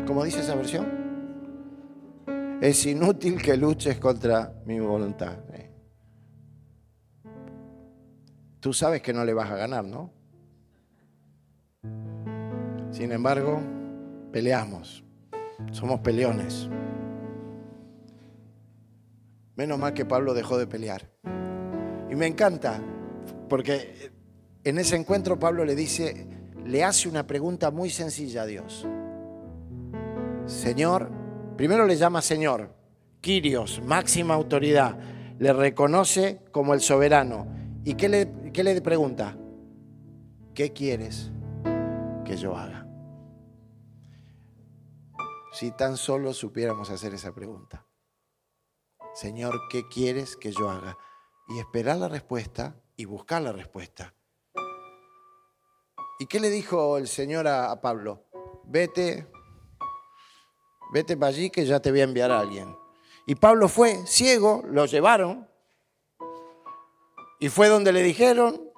¿Cómo 0.07 0.24
dice 0.24 0.40
esa 0.40 0.57
versión? 0.57 0.87
Es 2.61 2.85
inútil 2.87 3.40
que 3.40 3.57
luches 3.57 3.98
contra 3.98 4.52
mi 4.66 4.81
voluntad. 4.81 5.38
Eh. 5.52 5.70
Tú 8.59 8.72
sabes 8.72 9.00
que 9.00 9.12
no 9.12 9.24
le 9.24 9.33
vas 9.33 9.50
a 9.50 9.57
ganar, 9.57 9.85
¿no? 9.85 10.12
Sin 12.90 13.12
embargo, 13.12 13.61
peleamos. 14.33 15.04
Somos 15.70 16.00
peleones. 16.00 16.68
Menos 19.54 19.78
mal 19.78 19.94
que 19.94 20.04
Pablo 20.04 20.35
dejó 20.35 20.59
de 20.59 20.66
pelear. 20.66 21.09
Me 22.18 22.26
encanta, 22.26 22.83
porque 23.48 24.11
en 24.64 24.78
ese 24.78 24.96
encuentro 24.96 25.38
Pablo 25.38 25.64
le 25.64 25.76
dice, 25.76 26.26
le 26.66 26.83
hace 26.83 27.09
una 27.09 27.28
pregunta 27.28 27.70
muy 27.70 27.90
sencilla 27.90 28.42
a 28.42 28.46
Dios. 28.46 28.85
Señor, 30.44 31.12
primero 31.57 31.87
le 31.87 31.94
llama 31.94 32.20
Señor, 32.20 32.74
Quirios, 33.20 33.81
máxima 33.85 34.35
autoridad, 34.35 34.98
le 35.38 35.52
reconoce 35.52 36.40
como 36.50 36.74
el 36.74 36.81
soberano. 36.81 37.46
¿Y 37.85 37.94
qué 37.94 38.09
le, 38.09 38.50
qué 38.52 38.64
le 38.64 38.81
pregunta? 38.81 39.37
¿Qué 40.54 40.72
quieres 40.72 41.31
que 42.24 42.37
yo 42.37 42.57
haga? 42.57 42.85
Si 45.52 45.70
tan 45.70 45.96
solo 45.96 46.35
supiéramos 46.35 46.90
hacer 46.90 47.14
esa 47.14 47.33
pregunta. 47.33 47.87
Señor, 49.14 49.61
¿qué 49.70 49.85
quieres 49.88 50.37
que 50.37 50.50
yo 50.50 50.68
haga? 50.68 50.98
Y 51.48 51.58
esperar 51.58 51.96
la 51.96 52.08
respuesta 52.08 52.74
y 52.96 53.04
buscar 53.04 53.42
la 53.42 53.52
respuesta. 53.52 54.14
¿Y 56.20 56.26
qué 56.26 56.40
le 56.40 56.50
dijo 56.50 56.98
el 56.98 57.06
Señor 57.08 57.46
a, 57.46 57.80
Pablo? 57.80 58.24
Vete, 58.64 59.30
vete 60.92 61.16
para 61.16 61.28
allí 61.28 61.48
que 61.48 61.64
ya 61.64 61.80
te 61.80 61.90
voy 61.90 62.00
a 62.00 62.04
enviar 62.04 62.30
a 62.30 62.40
alguien. 62.40 62.76
Y 63.26 63.34
Pablo 63.37 63.68
fue 63.68 64.06
ciego, 64.06 64.62
lo 64.66 64.87
llevaron 64.87 65.48
y 67.38 67.48
fue 67.48 67.68
donde 67.68 67.92
le 67.92 68.02
dijeron 68.02 68.70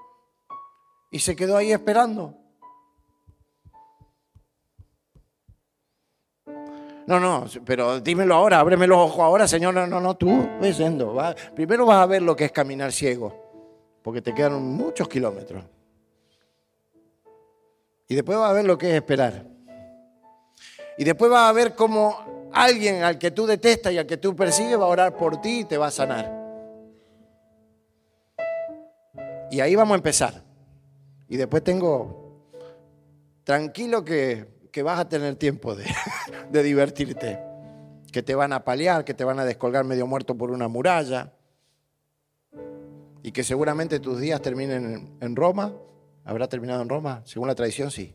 y 1.11 1.21
se 1.21 1.35
quedó 1.35 1.57
ahí 1.57 1.73
esperando. 1.73 2.40
No, 7.11 7.19
no, 7.19 7.45
pero 7.65 7.99
dímelo 7.99 8.37
ahora, 8.37 8.61
ábreme 8.61 8.87
los 8.87 8.97
ojos 8.97 9.19
ahora, 9.19 9.49
Señor. 9.49 9.75
No, 9.75 9.85
no, 9.85 10.01
no, 10.01 10.17
tú 10.17 10.49
ves 10.61 10.79
yendo. 10.79 11.21
Primero 11.57 11.85
vas 11.85 12.05
a 12.05 12.07
ver 12.07 12.23
lo 12.23 12.37
que 12.37 12.45
es 12.45 12.53
caminar 12.53 12.93
ciego, 12.93 13.35
porque 14.01 14.23
te 14.23 14.33
quedan 14.33 14.63
muchos 14.63 15.09
kilómetros. 15.09 15.65
Y 18.07 18.15
después 18.15 18.39
vas 18.39 18.51
a 18.51 18.53
ver 18.53 18.65
lo 18.65 18.79
que 18.79 18.91
es 18.91 18.95
esperar. 18.95 19.45
Y 20.99 21.03
después 21.03 21.29
vas 21.33 21.51
a 21.51 21.53
ver 21.53 21.75
cómo 21.75 22.49
alguien 22.53 23.03
al 23.03 23.19
que 23.19 23.33
tú 23.33 23.45
detestas 23.45 23.93
y 23.93 23.99
al 23.99 24.07
que 24.07 24.17
tú 24.17 24.37
persigues 24.37 24.79
va 24.79 24.85
a 24.85 24.89
orar 24.89 25.17
por 25.17 25.41
ti 25.41 25.61
y 25.61 25.65
te 25.65 25.79
va 25.79 25.89
a 25.89 25.91
sanar. 25.91 26.33
Y 29.51 29.59
ahí 29.59 29.75
vamos 29.75 29.95
a 29.95 29.97
empezar. 29.97 30.45
Y 31.29 31.37
después 31.37 31.65
tengo, 31.65 32.47
tranquilo 33.43 34.05
que 34.05 34.60
que 34.71 34.83
vas 34.83 34.99
a 34.99 35.09
tener 35.09 35.37
tiempo 35.37 35.75
de, 36.51 36.63
divertirte, 36.63 37.39
que 38.13 38.23
te 38.23 38.35
van 38.35 38.53
a 38.53 38.65
paliar, 38.65 39.05
que 39.05 39.15
te 39.15 39.25
van 39.25 39.39
a 39.39 39.45
descolgar 39.45 39.85
medio 39.85 40.07
muerto 40.07 40.37
por 40.37 40.51
una 40.51 40.69
muralla 40.69 41.33
y 43.23 43.31
y 43.31 43.33
que 43.33 43.45
seguramente 43.45 44.01
tus 44.01 44.19
días 44.19 44.41
terminen 44.41 45.19
en 45.21 45.37
Roma. 45.37 45.75
¿Habrá 46.25 46.49
terminado 46.49 46.83
en 46.83 46.89
Roma? 46.89 47.23
Según 47.25 47.49
la 47.49 47.55
tradición, 47.55 47.91
sí. 47.91 48.15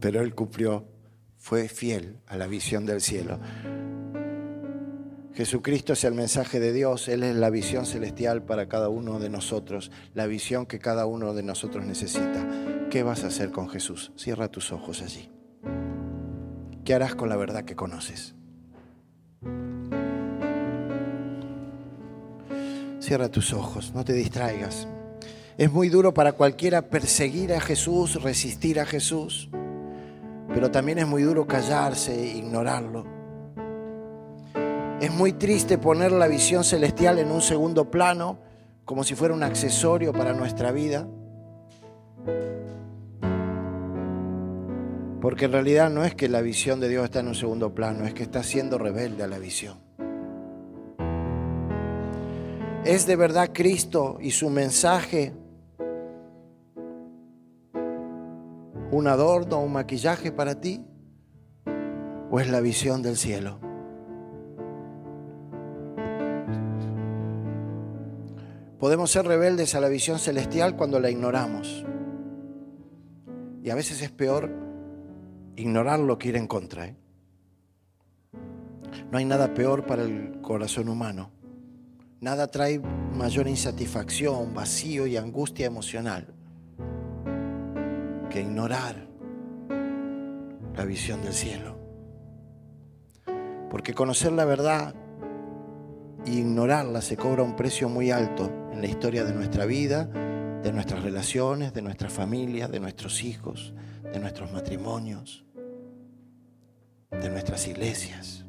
Pero 0.00 0.20
Él 0.20 0.34
cumplió, 0.34 0.88
fue 1.36 1.68
fiel 1.68 2.18
a 2.26 2.36
la 2.36 2.48
visión 2.48 2.84
del 2.86 3.00
cielo. 3.00 3.38
Jesucristo 5.34 5.94
es 5.94 6.04
el 6.04 6.12
mensaje 6.12 6.60
de 6.60 6.72
Dios, 6.74 7.08
Él 7.08 7.22
es 7.22 7.34
la 7.34 7.48
visión 7.48 7.86
celestial 7.86 8.42
para 8.42 8.68
cada 8.68 8.90
uno 8.90 9.18
de 9.18 9.30
nosotros, 9.30 9.90
la 10.12 10.26
visión 10.26 10.66
que 10.66 10.78
cada 10.78 11.06
uno 11.06 11.32
de 11.32 11.42
nosotros 11.42 11.86
necesita. 11.86 12.46
¿Qué 12.90 13.02
vas 13.02 13.24
a 13.24 13.28
hacer 13.28 13.50
con 13.50 13.70
Jesús? 13.70 14.12
Cierra 14.16 14.48
tus 14.48 14.72
ojos 14.72 15.00
allí. 15.00 15.30
¿Qué 16.84 16.92
harás 16.92 17.14
con 17.14 17.30
la 17.30 17.36
verdad 17.36 17.64
que 17.64 17.74
conoces? 17.74 18.34
Cierra 23.00 23.30
tus 23.30 23.54
ojos, 23.54 23.92
no 23.94 24.04
te 24.04 24.12
distraigas. 24.12 24.86
Es 25.56 25.72
muy 25.72 25.88
duro 25.88 26.12
para 26.12 26.32
cualquiera 26.32 26.82
perseguir 26.82 27.54
a 27.54 27.60
Jesús, 27.60 28.22
resistir 28.22 28.78
a 28.80 28.84
Jesús, 28.84 29.48
pero 30.52 30.70
también 30.70 30.98
es 30.98 31.06
muy 31.06 31.22
duro 31.22 31.46
callarse 31.46 32.14
e 32.14 32.36
ignorarlo. 32.36 33.11
Es 35.02 35.12
muy 35.12 35.32
triste 35.32 35.78
poner 35.78 36.12
la 36.12 36.28
visión 36.28 36.62
celestial 36.62 37.18
en 37.18 37.32
un 37.32 37.40
segundo 37.40 37.90
plano, 37.90 38.38
como 38.84 39.02
si 39.02 39.16
fuera 39.16 39.34
un 39.34 39.42
accesorio 39.42 40.12
para 40.12 40.32
nuestra 40.32 40.70
vida. 40.70 41.08
Porque 45.20 45.46
en 45.46 45.52
realidad 45.52 45.90
no 45.90 46.04
es 46.04 46.14
que 46.14 46.28
la 46.28 46.40
visión 46.40 46.78
de 46.78 46.88
Dios 46.88 47.02
está 47.02 47.18
en 47.18 47.26
un 47.26 47.34
segundo 47.34 47.74
plano, 47.74 48.04
es 48.04 48.14
que 48.14 48.22
está 48.22 48.44
siendo 48.44 48.78
rebelde 48.78 49.24
a 49.24 49.26
la 49.26 49.40
visión. 49.40 49.80
¿Es 52.84 53.04
de 53.04 53.16
verdad 53.16 53.50
Cristo 53.52 54.18
y 54.20 54.30
su 54.30 54.50
mensaje 54.50 55.32
un 58.92 59.08
adorno, 59.08 59.58
un 59.58 59.72
maquillaje 59.72 60.30
para 60.30 60.60
ti? 60.60 60.86
¿O 62.30 62.38
es 62.38 62.48
la 62.48 62.60
visión 62.60 63.02
del 63.02 63.16
cielo? 63.16 63.71
Podemos 68.82 69.12
ser 69.12 69.26
rebeldes 69.26 69.76
a 69.76 69.80
la 69.80 69.88
visión 69.88 70.18
celestial 70.18 70.74
cuando 70.74 70.98
la 70.98 71.08
ignoramos. 71.08 71.84
Y 73.62 73.70
a 73.70 73.76
veces 73.76 74.02
es 74.02 74.10
peor 74.10 74.50
ignorarlo 75.54 76.18
que 76.18 76.30
ir 76.30 76.36
en 76.36 76.48
contra. 76.48 76.86
¿eh? 76.86 76.96
No 79.08 79.18
hay 79.18 79.24
nada 79.24 79.54
peor 79.54 79.86
para 79.86 80.02
el 80.02 80.40
corazón 80.42 80.88
humano. 80.88 81.30
Nada 82.20 82.48
trae 82.48 82.80
mayor 82.80 83.46
insatisfacción, 83.46 84.52
vacío 84.52 85.06
y 85.06 85.16
angustia 85.16 85.66
emocional 85.66 86.34
que 88.30 88.40
ignorar 88.40 89.06
la 90.74 90.84
visión 90.84 91.22
del 91.22 91.34
cielo. 91.34 91.78
Porque 93.70 93.94
conocer 93.94 94.32
la 94.32 94.44
verdad 94.44 94.96
e 96.26 96.30
ignorarla 96.30 97.00
se 97.00 97.16
cobra 97.16 97.42
un 97.42 97.56
precio 97.56 97.88
muy 97.88 98.10
alto 98.10 98.50
en 98.72 98.80
la 98.80 98.86
historia 98.86 99.24
de 99.24 99.32
nuestra 99.32 99.64
vida, 99.66 100.04
de 100.62 100.72
nuestras 100.72 101.02
relaciones, 101.02 101.74
de 101.74 101.82
nuestra 101.82 102.08
familia, 102.08 102.68
de 102.68 102.80
nuestros 102.80 103.24
hijos, 103.24 103.74
de 104.12 104.20
nuestros 104.20 104.52
matrimonios, 104.52 105.44
de 107.10 107.30
nuestras 107.30 107.66
iglesias. 107.66 108.44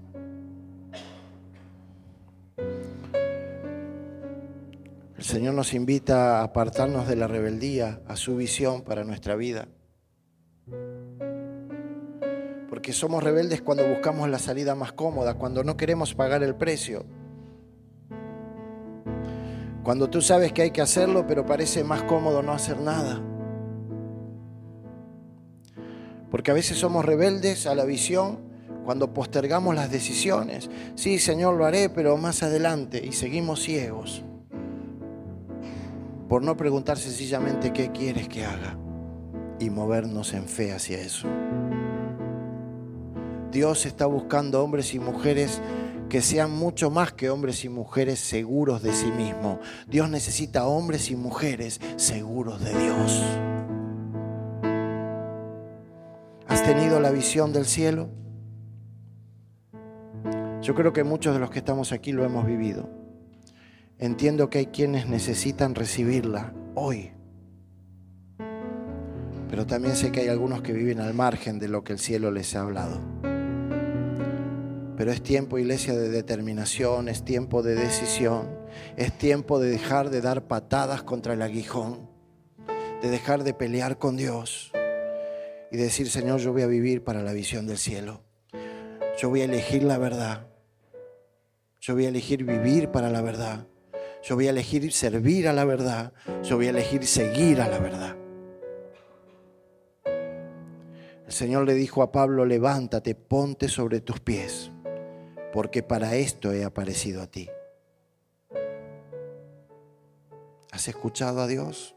El 5.18 5.24
Señor 5.24 5.54
nos 5.54 5.74
invita 5.74 6.40
a 6.40 6.44
apartarnos 6.44 7.08
de 7.08 7.16
la 7.16 7.28
rebeldía 7.28 8.02
a 8.08 8.16
su 8.16 8.36
visión 8.36 8.82
para 8.82 9.04
nuestra 9.04 9.36
vida. 9.36 9.68
Porque 12.70 12.92
somos 12.92 13.24
rebeldes 13.24 13.62
cuando 13.62 13.88
buscamos 13.88 14.30
la 14.30 14.40
salida 14.40 14.76
más 14.76 14.92
cómoda, 14.92 15.36
cuando 15.36 15.64
no 15.64 15.78
queremos 15.78 16.14
pagar 16.14 16.44
el 16.44 16.56
precio 16.56 17.06
cuando 19.84 20.10
tú 20.10 20.22
sabes 20.22 20.54
que 20.54 20.62
hay 20.62 20.72
que 20.72 20.82
hacerlo, 20.82 21.28
pero 21.28 21.46
parece 21.46 21.84
más 21.84 22.04
cómodo 22.04 22.42
no 22.42 22.54
hacer 22.54 22.80
nada. 22.80 23.22
Porque 26.32 26.52
a 26.52 26.54
veces 26.54 26.78
somos 26.78 27.06
rebeldes 27.06 27.68
a 27.68 27.76
la 27.76 27.86
visión 27.86 28.40
cuando 28.86 29.14
postergamos 29.14 29.76
las 29.76 29.92
decisiones. 29.92 30.70
Sí, 30.96 31.20
Señor, 31.20 31.56
lo 31.56 31.66
haré, 31.66 31.90
pero 31.90 32.18
más 32.18 32.44
adelante. 32.44 33.06
Y 33.06 33.12
seguimos 33.12 33.62
ciegos 33.62 34.24
por 36.28 36.42
no 36.42 36.58
preguntar 36.58 36.98
sencillamente 36.98 37.74
qué 37.74 37.92
quieres 37.92 38.28
que 38.28 38.46
haga 38.46 38.78
y 39.60 39.70
movernos 39.70 40.34
en 40.34 40.48
fe 40.48 40.74
hacia 40.74 41.00
eso. 41.00 41.28
Dios 43.52 43.86
está 43.86 44.08
buscando 44.08 44.64
hombres 44.64 44.96
y 44.96 45.00
mujeres 45.00 45.62
que 46.14 46.22
sean 46.22 46.52
mucho 46.52 46.92
más 46.92 47.12
que 47.12 47.32
hombres 47.32 47.66
y 47.66 47.70
mujeres 47.70 48.20
seguros 48.20 48.84
de 48.84 48.94
sí 48.94 49.08
mismos. 49.08 49.58
Dios 49.88 50.12
necesita 50.12 50.68
hombres 50.68 51.10
y 51.10 51.16
mujeres 51.16 51.82
seguros 51.96 52.64
de 52.64 52.70
Dios. 52.70 53.24
¿Has 56.48 56.64
tenido 56.64 57.00
la 57.00 57.10
visión 57.10 57.52
del 57.52 57.66
cielo? 57.66 58.10
Yo 60.62 60.76
creo 60.76 60.94
que 60.94 61.04
muchos 61.04 61.34
de 61.34 61.40
los 61.40 61.50
que 61.50 61.58
estamos 61.58 61.92
aquí 61.92 62.12
lo 62.12 62.24
hemos 62.24 62.46
vivido. 62.46 62.92
Entiendo 63.98 64.52
que 64.52 64.60
hay 64.60 64.66
quienes 64.68 65.08
necesitan 65.08 65.74
recibirla 65.74 66.54
hoy. 66.76 67.10
Pero 69.50 69.66
también 69.66 69.96
sé 69.96 70.12
que 70.12 70.20
hay 70.20 70.28
algunos 70.28 70.62
que 70.62 70.74
viven 70.74 71.00
al 71.00 71.16
margen 71.16 71.58
de 71.58 71.70
lo 71.70 71.84
que 71.84 71.94
el 71.94 71.98
cielo 71.98 72.30
les 72.30 72.56
ha 72.56 72.62
hablado. 72.62 73.02
Pero 75.04 75.12
es 75.12 75.22
tiempo, 75.22 75.58
iglesia, 75.58 75.94
de 75.94 76.08
determinación, 76.08 77.10
es 77.10 77.26
tiempo 77.26 77.62
de 77.62 77.76
decisión, 77.76 78.48
es 78.96 79.12
tiempo 79.12 79.60
de 79.60 79.70
dejar 79.70 80.10
de 80.10 80.22
dar 80.22 80.48
patadas 80.48 81.04
contra 81.04 81.34
el 81.34 81.42
aguijón, 81.42 82.10
de 83.02 83.10
dejar 83.10 83.44
de 83.44 83.54
pelear 83.54 83.98
con 83.98 84.16
Dios 84.16 84.72
y 85.72 85.76
decir, 85.76 86.10
Señor, 86.10 86.40
yo 86.40 86.54
voy 86.54 86.62
a 86.62 86.68
vivir 86.68 87.04
para 87.04 87.22
la 87.22 87.34
visión 87.34 87.68
del 87.68 87.80
cielo. 87.80 88.22
Yo 89.20 89.28
voy 89.28 89.42
a 89.42 89.44
elegir 89.44 89.84
la 89.84 89.98
verdad. 89.98 90.48
Yo 91.82 91.96
voy 91.96 92.06
a 92.06 92.08
elegir 92.08 92.46
vivir 92.46 92.88
para 92.88 93.10
la 93.10 93.22
verdad. 93.22 93.68
Yo 94.24 94.36
voy 94.36 94.48
a 94.48 94.52
elegir 94.52 94.90
servir 94.94 95.50
a 95.50 95.52
la 95.52 95.66
verdad. 95.66 96.14
Yo 96.44 96.56
voy 96.56 96.68
a 96.68 96.70
elegir 96.70 97.06
seguir 97.06 97.60
a 97.60 97.68
la 97.68 97.80
verdad. 97.80 98.16
El 100.06 101.34
Señor 101.34 101.66
le 101.66 101.74
dijo 101.74 102.04
a 102.04 102.14
Pablo, 102.14 102.46
levántate, 102.46 103.16
ponte 103.16 103.68
sobre 103.68 104.00
tus 104.00 104.22
pies 104.22 104.72
porque 105.54 105.84
para 105.84 106.16
esto 106.16 106.52
he 106.52 106.66
aparecido 106.66 107.22
a 107.22 107.28
ti. 107.28 107.48
¿Has 110.72 110.88
escuchado 110.88 111.42
a 111.42 111.48
Dios? 111.48 111.96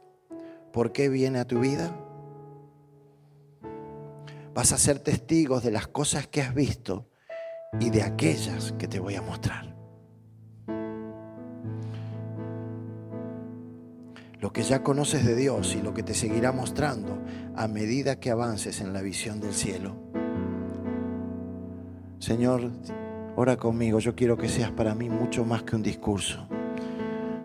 ¿Por 0.74 0.92
qué 0.92 1.08
viene 1.08 1.38
a 1.38 1.46
tu 1.46 1.60
vida? 1.60 1.98
Vas 4.54 4.72
a 4.72 4.78
ser 4.78 4.98
testigos 4.98 5.64
de 5.64 5.70
las 5.70 5.88
cosas 5.88 6.26
que 6.26 6.42
has 6.42 6.54
visto 6.54 7.08
y 7.80 7.88
de 7.88 8.02
aquellas 8.02 8.72
que 8.72 8.88
te 8.88 9.00
voy 9.00 9.14
a 9.14 9.22
mostrar. 9.22 9.74
Lo 14.38 14.52
que 14.52 14.62
ya 14.64 14.82
conoces 14.82 15.24
de 15.24 15.34
Dios 15.34 15.74
y 15.74 15.80
lo 15.80 15.94
que 15.94 16.02
te 16.02 16.12
seguirá 16.12 16.52
mostrando 16.52 17.18
a 17.54 17.66
medida 17.68 18.20
que 18.20 18.30
avances 18.30 18.82
en 18.82 18.92
la 18.92 19.00
visión 19.00 19.40
del 19.40 19.54
cielo. 19.54 19.96
Señor, 22.18 22.70
Ora 23.38 23.58
conmigo, 23.58 23.98
yo 23.98 24.14
quiero 24.14 24.38
que 24.38 24.48
seas 24.48 24.70
para 24.70 24.94
mí 24.94 25.10
mucho 25.10 25.44
más 25.44 25.62
que 25.62 25.76
un 25.76 25.82
discurso. 25.82 26.48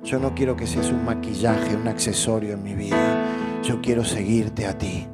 Yo 0.06 0.20
no 0.20 0.34
quiero 0.34 0.56
que 0.56 0.66
seas 0.66 0.90
un 0.90 1.04
maquillaje, 1.04 1.76
un 1.76 1.90
accesorio 1.90 2.54
en 2.54 2.64
mi 2.64 2.74
vida. 2.74 3.26
Yo 3.62 3.82
quiero 3.82 4.06
seguirte 4.06 4.68
a 4.68 4.78
ti. 4.78 5.06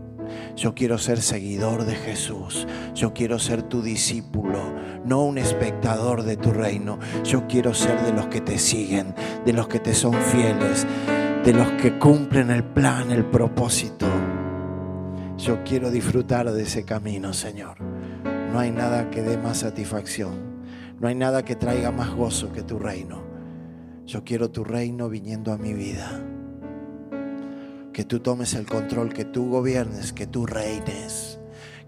Yo 0.55 0.75
quiero 0.75 0.99
ser 0.99 1.19
seguidor 1.19 1.83
de 1.85 1.95
Jesús. 1.95 2.67
Yo 2.93 3.11
quiero 3.11 3.39
ser 3.39 3.63
tu 3.63 3.81
discípulo, 3.81 4.59
no 5.03 5.23
un 5.23 5.39
espectador 5.39 6.21
de 6.21 6.37
tu 6.37 6.51
reino. 6.51 6.99
Yo 7.23 7.47
quiero 7.47 7.73
ser 7.73 7.99
de 8.03 8.13
los 8.13 8.27
que 8.27 8.41
te 8.41 8.59
siguen, 8.59 9.15
de 9.47 9.53
los 9.53 9.67
que 9.67 9.79
te 9.79 9.95
son 9.95 10.13
fieles, 10.13 10.85
de 11.43 11.53
los 11.53 11.71
que 11.81 11.97
cumplen 11.97 12.51
el 12.51 12.63
plan, 12.63 13.09
el 13.09 13.25
propósito. 13.25 14.05
Yo 15.39 15.63
quiero 15.63 15.89
disfrutar 15.89 16.51
de 16.51 16.61
ese 16.61 16.85
camino, 16.85 17.33
Señor. 17.33 17.81
No 18.51 18.59
hay 18.59 18.69
nada 18.69 19.09
que 19.09 19.23
dé 19.23 19.39
más 19.39 19.57
satisfacción 19.57 20.56
no 20.99 21.07
hay 21.07 21.15
nada 21.15 21.45
que 21.45 21.55
traiga 21.55 21.91
más 21.91 22.13
gozo 22.15 22.51
que 22.51 22.63
tu 22.63 22.79
reino. 22.79 23.21
Yo 24.05 24.23
quiero 24.23 24.49
tu 24.49 24.63
reino 24.63 25.09
viniendo 25.09 25.51
a 25.51 25.57
mi 25.57 25.73
vida. 25.73 26.09
Que 27.93 28.03
tú 28.03 28.19
tomes 28.19 28.53
el 28.53 28.65
control, 28.65 29.13
que 29.13 29.25
tú 29.25 29.49
gobiernes, 29.49 30.13
que 30.13 30.27
tú 30.27 30.45
reines, 30.45 31.39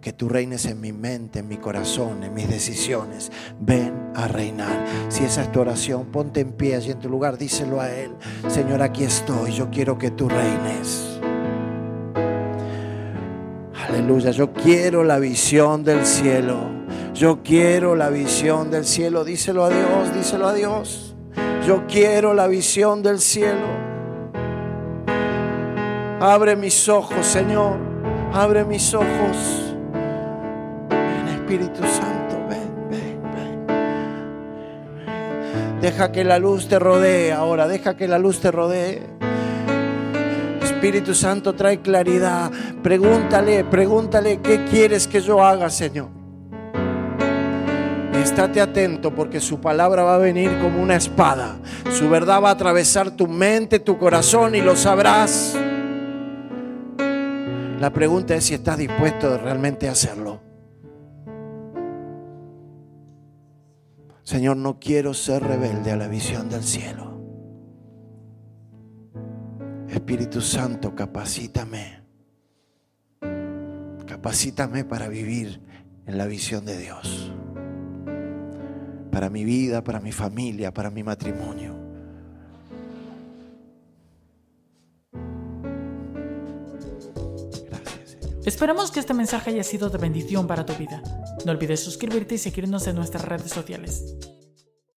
que 0.01 0.14
tú 0.14 0.30
reines 0.30 0.66
en 0.66 0.82
mi 0.82 0.91
mente, 0.91 1.39
en 1.39 1.47
mi 1.47 1.57
corazón, 1.57 2.24
en 2.24 2.34
mis 2.34 2.49
decisiones. 2.49 3.32
Ven 3.60 4.12
a 4.16 4.28
reinar. 4.28 4.86
Si 5.10 5.24
esa 5.24 5.41
es 5.43 5.51
tu 5.51 5.60
oración, 5.60 6.07
ponte 6.12 6.41
en 6.41 6.51
pie 6.51 6.76
allí 6.76 6.91
en 6.91 6.99
tu 6.99 7.10
lugar, 7.10 7.38
díselo 7.38 7.82
a 7.82 7.91
Él. 7.91 8.12
Señor, 8.47 8.82
aquí 8.82 9.03
estoy, 9.03 9.53
yo 9.53 9.70
quiero 9.72 9.97
que 9.97 10.12
tú 10.12 10.30
reines. 10.30 11.20
Aleluya, 13.88 14.32
yo 14.32 14.53
quiero 14.53 15.03
la 15.03 15.18
visión 15.18 15.84
del 15.84 16.05
cielo. 16.05 16.78
Yo 17.20 17.43
quiero 17.43 17.97
la 17.97 18.09
visión 18.09 18.72
del 18.72 18.86
cielo. 18.86 19.26
Díselo 19.26 19.65
a 19.65 19.70
Dios, 19.70 20.13
díselo 20.13 20.47
a 20.47 20.53
Dios. 20.53 21.17
Yo 21.67 21.86
quiero 21.86 22.34
la 22.34 22.47
visión 22.47 23.03
del 23.03 23.20
cielo. 23.20 23.67
Abre 26.22 26.55
mis 26.55 26.88
ojos, 26.88 27.26
Señor. 27.26 27.78
Abre 28.32 28.63
mis 28.63 28.93
ojos. 28.93 29.76
Ven, 30.89 31.28
Espíritu 31.28 31.82
Santo, 31.82 32.38
ven, 32.47 32.88
ven, 32.89 33.22
ven. 33.67 33.67
Deja 35.82 36.13
que 36.13 36.24
la 36.24 36.39
luz 36.39 36.70
te 36.70 36.80
rodee 36.80 37.34
ahora. 37.34 37.67
Deja 37.67 37.97
que 37.97 38.07
la 38.07 38.17
luz 38.17 38.39
te 38.39 38.49
rodee. 38.49 39.03
Espíritu 40.61 41.13
Santo 41.13 41.51
trae 41.53 41.82
claridad. 41.82 42.49
Pregúntale, 42.82 43.65
pregúntale 43.65 44.39
qué 44.39 44.63
quieres 44.63 45.05
que 45.05 45.20
yo 45.20 45.43
haga, 45.43 45.70
Señor. 45.70 46.18
Estate 48.22 48.61
atento 48.61 49.15
porque 49.15 49.39
su 49.39 49.59
palabra 49.59 50.03
va 50.03 50.15
a 50.15 50.20
venir 50.20 50.59
como 50.59 50.82
una 50.82 50.95
espada. 50.95 51.57
Su 51.91 52.09
verdad 52.09 52.41
va 52.43 52.49
a 52.49 52.53
atravesar 52.53 53.11
tu 53.11 53.28
mente, 53.28 53.80
tu 53.80 53.97
corazón 53.97 54.55
y 54.55 54.61
lo 54.61 54.76
sabrás. 54.76 55.57
La 57.80 57.91
pregunta 57.93 58.36
es 58.36 58.43
si 58.43 58.53
estás 58.53 58.78
dispuesto 58.78 59.38
realmente 59.38 59.88
a 59.88 59.93
hacerlo. 59.93 60.41
Señor, 64.24 64.57
no 64.57 64.80
quiero 64.80 65.13
ser 65.13 65.41
rebelde 65.41 65.91
a 65.91 65.95
la 65.95 66.07
visión 66.07 66.49
del 66.49 66.63
cielo. 66.63 67.20
Espíritu 69.88 70.41
Santo, 70.41 70.93
capacítame. 70.93 72.03
Capacítame 74.05 74.84
para 74.84 75.07
vivir 75.07 75.61
en 76.05 76.17
la 76.17 76.26
visión 76.26 76.65
de 76.65 76.78
Dios. 76.78 77.34
Para 79.12 79.30
mi 79.30 79.43
vida, 79.43 79.84
para 79.84 79.99
mi 79.99 80.12
familia, 80.12 80.74
para 80.74 80.89
mi 80.89 81.03
matrimonio. 81.03 81.76
Gracias. 87.70 88.18
Esperamos 88.45 88.91
que 88.91 88.99
este 88.99 89.14
mensaje 89.14 89.51
haya 89.51 89.64
sido 89.64 89.89
de 89.89 89.97
bendición 89.97 90.47
para 90.47 90.66
tu 90.66 90.74
vida. 90.74 91.01
No 91.45 91.51
olvides 91.51 91.80
suscribirte 91.80 92.36
y 92.36 92.38
seguirnos 92.38 92.88
en 92.88 92.95
nuestras 92.95 93.26
redes 93.26 93.51
sociales. 93.51 94.16